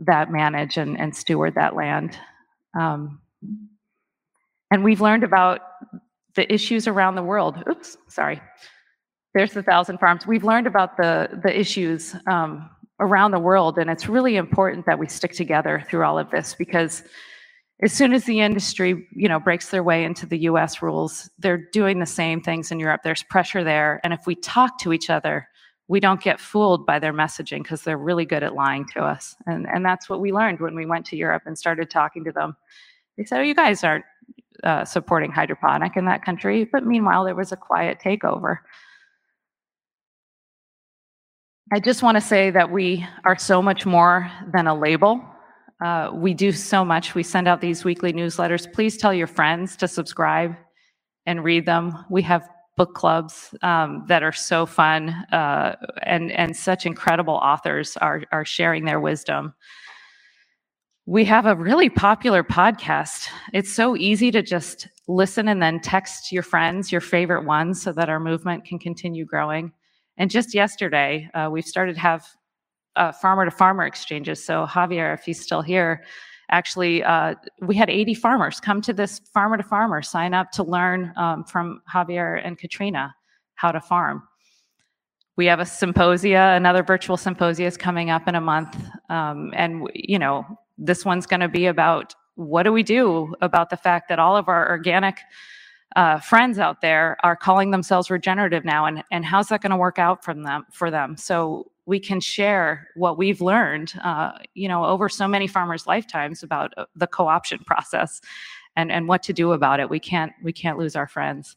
that 0.00 0.30
manage 0.30 0.76
and, 0.76 0.98
and 0.98 1.14
steward 1.14 1.54
that 1.54 1.74
land. 1.74 2.16
Um, 2.78 3.20
and 4.70 4.84
we've 4.84 5.00
learned 5.00 5.24
about 5.24 5.60
the 6.34 6.52
issues 6.52 6.86
around 6.88 7.14
the 7.14 7.22
world. 7.22 7.62
Oops, 7.68 7.96
sorry 8.08 8.40
there's 9.34 9.52
the 9.52 9.62
thousand 9.62 9.98
farms. 9.98 10.26
We've 10.26 10.44
learned 10.44 10.66
about 10.66 10.96
the 10.96 11.40
the 11.42 11.58
issues 11.58 12.14
um, 12.26 12.68
around 13.00 13.30
the 13.30 13.38
world, 13.38 13.78
and 13.78 13.90
it's 13.90 14.08
really 14.08 14.36
important 14.36 14.86
that 14.86 14.98
we 14.98 15.06
stick 15.08 15.32
together 15.32 15.84
through 15.88 16.04
all 16.04 16.18
of 16.18 16.30
this 16.30 16.54
because 16.54 17.02
as 17.82 17.92
soon 17.92 18.12
as 18.12 18.24
the 18.24 18.40
industry 18.40 19.08
you 19.14 19.28
know 19.28 19.40
breaks 19.40 19.70
their 19.70 19.82
way 19.82 20.04
into 20.04 20.26
the 20.26 20.38
U.S. 20.40 20.82
rules, 20.82 21.30
they're 21.38 21.68
doing 21.72 21.98
the 21.98 22.06
same 22.06 22.40
things 22.40 22.70
in 22.70 22.78
Europe. 22.78 23.00
There's 23.02 23.22
pressure 23.24 23.64
there, 23.64 24.00
and 24.04 24.12
if 24.12 24.26
we 24.26 24.34
talk 24.34 24.78
to 24.80 24.92
each 24.92 25.08
other, 25.08 25.48
we 25.88 25.98
don't 25.98 26.20
get 26.20 26.38
fooled 26.38 26.84
by 26.86 26.98
their 26.98 27.12
messaging 27.12 27.62
because 27.62 27.82
they're 27.82 27.98
really 27.98 28.26
good 28.26 28.42
at 28.42 28.54
lying 28.54 28.86
to 28.92 29.00
us. 29.00 29.34
And 29.46 29.66
and 29.66 29.84
that's 29.84 30.08
what 30.10 30.20
we 30.20 30.32
learned 30.32 30.60
when 30.60 30.74
we 30.74 30.86
went 30.86 31.06
to 31.06 31.16
Europe 31.16 31.44
and 31.46 31.56
started 31.56 31.90
talking 31.90 32.24
to 32.24 32.32
them. 32.32 32.54
They 33.16 33.24
said, 33.24 33.40
"Oh, 33.40 33.42
you 33.42 33.54
guys 33.54 33.82
aren't." 33.82 34.04
Uh, 34.62 34.84
supporting 34.84 35.32
hydroponic 35.32 35.96
in 35.96 36.04
that 36.04 36.24
country, 36.24 36.64
but 36.70 36.86
meanwhile 36.86 37.24
there 37.24 37.34
was 37.34 37.50
a 37.50 37.56
quiet 37.56 37.98
takeover. 37.98 38.58
I 41.72 41.80
just 41.80 42.04
want 42.04 42.16
to 42.16 42.20
say 42.20 42.50
that 42.50 42.70
we 42.70 43.04
are 43.24 43.36
so 43.36 43.60
much 43.60 43.86
more 43.86 44.30
than 44.52 44.68
a 44.68 44.74
label. 44.74 45.20
Uh, 45.84 46.10
we 46.14 46.32
do 46.32 46.52
so 46.52 46.84
much. 46.84 47.16
We 47.16 47.24
send 47.24 47.48
out 47.48 47.60
these 47.60 47.84
weekly 47.84 48.12
newsletters. 48.12 48.72
Please 48.72 48.96
tell 48.96 49.12
your 49.12 49.26
friends 49.26 49.76
to 49.78 49.88
subscribe 49.88 50.54
and 51.26 51.42
read 51.42 51.66
them. 51.66 52.04
We 52.08 52.22
have 52.22 52.48
book 52.76 52.94
clubs 52.94 53.54
um, 53.62 54.04
that 54.06 54.22
are 54.22 54.32
so 54.32 54.64
fun, 54.64 55.08
uh, 55.32 55.74
and 56.02 56.30
and 56.32 56.56
such 56.56 56.86
incredible 56.86 57.34
authors 57.34 57.96
are 57.96 58.22
are 58.30 58.44
sharing 58.44 58.84
their 58.84 59.00
wisdom. 59.00 59.54
We 61.06 61.24
have 61.24 61.46
a 61.46 61.56
really 61.56 61.90
popular 61.90 62.44
podcast. 62.44 63.26
It's 63.52 63.72
so 63.72 63.96
easy 63.96 64.30
to 64.30 64.40
just 64.40 64.86
listen 65.08 65.48
and 65.48 65.60
then 65.60 65.80
text 65.80 66.30
your 66.30 66.44
friends, 66.44 66.92
your 66.92 67.00
favorite 67.00 67.44
ones, 67.44 67.82
so 67.82 67.90
that 67.90 68.08
our 68.08 68.20
movement 68.20 68.64
can 68.64 68.78
continue 68.78 69.24
growing. 69.24 69.72
And 70.16 70.30
just 70.30 70.54
yesterday, 70.54 71.28
uh, 71.34 71.48
we've 71.50 71.64
started 71.64 71.96
have 71.96 72.24
uh, 72.94 73.10
farmer 73.10 73.44
to 73.44 73.50
farmer 73.50 73.84
exchanges. 73.84 74.44
So 74.44 74.64
Javier, 74.64 75.12
if 75.12 75.24
he's 75.24 75.40
still 75.40 75.60
here, 75.60 76.04
actually, 76.52 77.02
uh, 77.02 77.34
we 77.60 77.74
had 77.74 77.90
80 77.90 78.14
farmers 78.14 78.60
come 78.60 78.80
to 78.82 78.92
this 78.92 79.20
farmer 79.34 79.56
to 79.56 79.64
farmer, 79.64 80.02
sign 80.02 80.34
up 80.34 80.52
to 80.52 80.62
learn 80.62 81.12
um, 81.16 81.42
from 81.42 81.82
Javier 81.92 82.40
and 82.44 82.56
Katrina 82.56 83.12
how 83.56 83.72
to 83.72 83.80
farm. 83.80 84.22
We 85.36 85.46
have 85.46 85.58
a 85.58 85.66
symposia, 85.66 86.52
another 86.54 86.84
virtual 86.84 87.16
symposia 87.16 87.66
is 87.66 87.76
coming 87.76 88.10
up 88.10 88.28
in 88.28 88.36
a 88.36 88.40
month. 88.40 88.76
Um, 89.08 89.52
and, 89.56 89.88
you 89.94 90.18
know, 90.20 90.46
this 90.78 91.04
one's 91.04 91.26
going 91.26 91.40
to 91.40 91.48
be 91.48 91.66
about 91.66 92.14
what 92.34 92.62
do 92.62 92.72
we 92.72 92.82
do 92.82 93.34
about 93.40 93.70
the 93.70 93.76
fact 93.76 94.08
that 94.08 94.18
all 94.18 94.36
of 94.36 94.48
our 94.48 94.70
organic 94.70 95.18
uh, 95.96 96.18
friends 96.18 96.58
out 96.58 96.80
there 96.80 97.16
are 97.22 97.36
calling 97.36 97.70
themselves 97.70 98.10
regenerative 98.10 98.64
now, 98.64 98.86
and, 98.86 99.04
and 99.10 99.24
how's 99.24 99.48
that 99.48 99.60
going 99.60 99.70
to 99.70 99.76
work 99.76 99.98
out 99.98 100.24
from 100.24 100.42
them 100.42 100.64
for 100.72 100.90
them? 100.90 101.16
So 101.16 101.70
we 101.84 102.00
can 102.00 102.20
share 102.20 102.88
what 102.94 103.18
we've 103.18 103.40
learned, 103.40 103.92
uh, 104.02 104.32
you 104.54 104.68
know, 104.68 104.84
over 104.84 105.08
so 105.08 105.28
many 105.28 105.46
farmers' 105.46 105.86
lifetimes 105.86 106.42
about 106.42 106.72
uh, 106.76 106.86
the 106.94 107.06
co-option 107.06 107.58
process 107.66 108.20
and 108.76 108.90
and 108.90 109.08
what 109.08 109.22
to 109.24 109.32
do 109.32 109.52
about 109.52 109.80
it. 109.80 109.90
We 109.90 110.00
can't 110.00 110.32
we 110.42 110.52
can't 110.52 110.78
lose 110.78 110.96
our 110.96 111.08
friends. 111.08 111.56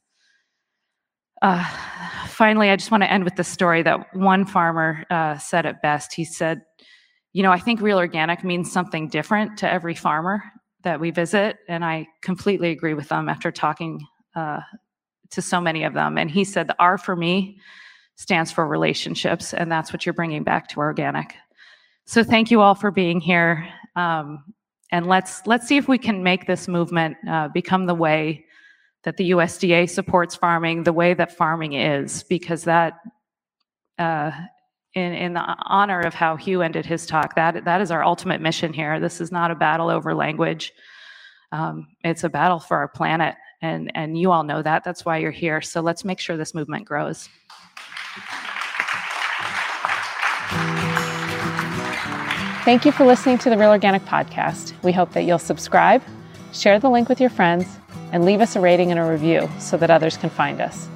Uh, 1.41 1.63
finally, 2.27 2.69
I 2.69 2.75
just 2.75 2.91
want 2.91 3.03
to 3.03 3.11
end 3.11 3.23
with 3.23 3.35
the 3.35 3.43
story 3.43 3.83
that 3.83 4.15
one 4.15 4.45
farmer 4.45 5.05
uh, 5.09 5.37
said 5.37 5.65
it 5.65 5.81
best. 5.81 6.13
He 6.13 6.25
said, 6.25 6.61
"You 7.35 7.43
know, 7.43 7.51
I 7.51 7.59
think 7.59 7.81
real 7.81 7.97
organic 7.97 8.43
means 8.43 8.71
something 8.71 9.09
different 9.09 9.57
to 9.59 9.71
every 9.71 9.95
farmer 9.95 10.43
that 10.83 10.99
we 10.99 11.11
visit, 11.11 11.57
and 11.67 11.83
I 11.83 12.07
completely 12.21 12.71
agree 12.71 12.93
with 12.93 13.09
them 13.09 13.29
after 13.29 13.51
talking 13.51 13.99
uh, 14.35 14.61
to 15.31 15.41
so 15.41 15.59
many 15.59 15.83
of 15.83 15.93
them." 15.93 16.17
And 16.17 16.31
he 16.31 16.43
said, 16.43 16.67
"The 16.67 16.75
R 16.79 16.97
for 16.97 17.15
me." 17.15 17.59
stands 18.15 18.51
for 18.51 18.65
relationships, 18.65 19.53
and 19.53 19.71
that's 19.71 19.91
what 19.91 20.05
you're 20.05 20.13
bringing 20.13 20.43
back 20.43 20.69
to 20.69 20.79
organic. 20.79 21.35
So 22.05 22.23
thank 22.23 22.51
you 22.51 22.61
all 22.61 22.75
for 22.75 22.91
being 22.91 23.19
here, 23.19 23.67
um, 23.95 24.43
and 24.91 25.07
let's 25.07 25.45
let's 25.45 25.67
see 25.67 25.77
if 25.77 25.87
we 25.87 25.97
can 25.97 26.23
make 26.23 26.47
this 26.47 26.67
movement 26.67 27.17
uh, 27.27 27.49
become 27.49 27.87
the 27.87 27.95
way 27.95 28.45
that 29.03 29.17
the 29.17 29.31
USDA 29.31 29.89
supports 29.89 30.35
farming, 30.35 30.83
the 30.83 30.93
way 30.93 31.13
that 31.13 31.35
farming 31.35 31.73
is, 31.73 32.23
because 32.23 32.63
that. 32.63 32.93
Uh, 33.97 34.31
in, 34.95 35.13
in 35.13 35.33
the 35.33 35.43
honor 35.63 35.99
of 35.99 36.13
how 36.13 36.37
Hugh 36.37 36.61
ended 36.61 36.85
his 36.85 37.05
talk, 37.05 37.35
that 37.35 37.65
that 37.65 37.81
is 37.81 37.91
our 37.91 38.03
ultimate 38.03 38.41
mission 38.41 38.73
here. 38.73 38.99
This 38.99 39.19
is 39.21 39.31
not 39.31 39.51
a 39.51 39.55
battle 39.55 39.89
over 39.89 40.15
language. 40.15 40.73
Um, 41.51 41.87
it's 42.03 42.23
a 42.23 42.29
battle 42.29 42.59
for 42.59 42.77
our 42.77 42.87
planet, 42.87 43.35
and 43.61 43.91
and 43.93 44.17
you 44.17 44.31
all 44.31 44.43
know 44.43 44.61
that. 44.61 44.83
That's 44.83 45.05
why 45.05 45.17
you're 45.17 45.31
here. 45.31 45.61
So 45.61 45.81
let's 45.81 46.05
make 46.05 46.19
sure 46.19 46.37
this 46.37 46.55
movement 46.55 46.85
grows. 46.85 47.29
Thank 52.63 52.83
you 52.83 52.91
for 52.91 53.05
listening 53.05 53.37
to 53.39 53.49
the 53.49 53.57
Real 53.57 53.69
Organic 53.69 54.03
Podcast. 54.05 54.73
We 54.81 54.91
hope 54.91 55.11
that 55.11 55.23
you'll 55.23 55.37
subscribe, 55.37 56.01
share 56.51 56.79
the 56.79 56.89
link 56.89 57.09
with 57.09 57.21
your 57.21 57.29
friends, 57.29 57.67
and 58.11 58.25
leave 58.25 58.41
us 58.41 58.55
a 58.55 58.61
rating 58.61 58.89
and 58.89 58.99
a 58.99 59.03
review 59.03 59.47
so 59.59 59.77
that 59.77 59.91
others 59.91 60.17
can 60.17 60.31
find 60.31 60.59
us. 60.59 60.89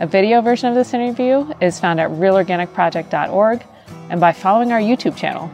A 0.00 0.06
video 0.06 0.40
version 0.40 0.68
of 0.68 0.74
this 0.76 0.94
interview 0.94 1.52
is 1.60 1.80
found 1.80 1.98
at 1.98 2.10
realorganicproject.org 2.10 3.64
and 4.10 4.20
by 4.20 4.32
following 4.32 4.70
our 4.70 4.80
YouTube 4.80 5.16
channel. 5.16 5.50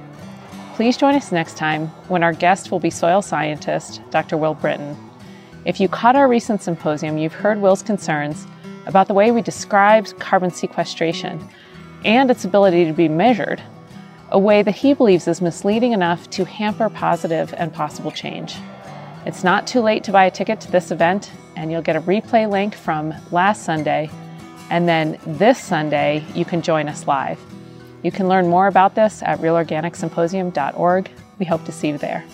Please 0.74 0.96
join 0.96 1.14
us 1.14 1.32
next 1.32 1.56
time 1.56 1.86
when 2.08 2.22
our 2.22 2.32
guest 2.32 2.70
will 2.70 2.80
be 2.80 2.90
soil 2.90 3.22
scientist 3.22 4.02
Dr. 4.10 4.36
Will 4.36 4.54
Brinton. 4.54 4.96
If 5.64 5.80
you 5.80 5.88
caught 5.88 6.14
our 6.14 6.28
recent 6.28 6.62
symposium, 6.62 7.16
you've 7.16 7.32
heard 7.32 7.60
Will's 7.60 7.82
concerns 7.82 8.46
about 8.86 9.08
the 9.08 9.14
way 9.14 9.30
we 9.30 9.40
describe 9.40 10.18
carbon 10.18 10.50
sequestration 10.50 11.48
and 12.04 12.30
its 12.30 12.44
ability 12.44 12.84
to 12.84 12.92
be 12.92 13.08
measured 13.08 13.62
a 14.30 14.38
way 14.38 14.62
that 14.62 14.74
he 14.74 14.94
believes 14.94 15.28
is 15.28 15.40
misleading 15.40 15.92
enough 15.92 16.28
to 16.30 16.44
hamper 16.44 16.90
positive 16.90 17.54
and 17.56 17.72
possible 17.72 18.10
change. 18.10 18.56
It's 19.26 19.44
not 19.44 19.66
too 19.66 19.80
late 19.80 20.02
to 20.04 20.12
buy 20.12 20.24
a 20.24 20.30
ticket 20.30 20.60
to 20.62 20.72
this 20.72 20.90
event, 20.90 21.30
and 21.56 21.70
you'll 21.70 21.82
get 21.82 21.96
a 21.96 22.00
replay 22.00 22.50
link 22.50 22.74
from 22.74 23.14
last 23.30 23.64
Sunday. 23.64 24.10
And 24.70 24.88
then 24.88 25.18
this 25.26 25.62
Sunday, 25.62 26.24
you 26.34 26.44
can 26.44 26.62
join 26.62 26.88
us 26.88 27.06
live. 27.06 27.38
You 28.02 28.10
can 28.12 28.28
learn 28.28 28.48
more 28.48 28.66
about 28.66 28.94
this 28.94 29.22
at 29.22 29.38
realorganicsymposium.org. 29.40 31.10
We 31.38 31.46
hope 31.46 31.64
to 31.64 31.72
see 31.72 31.88
you 31.88 31.98
there. 31.98 32.24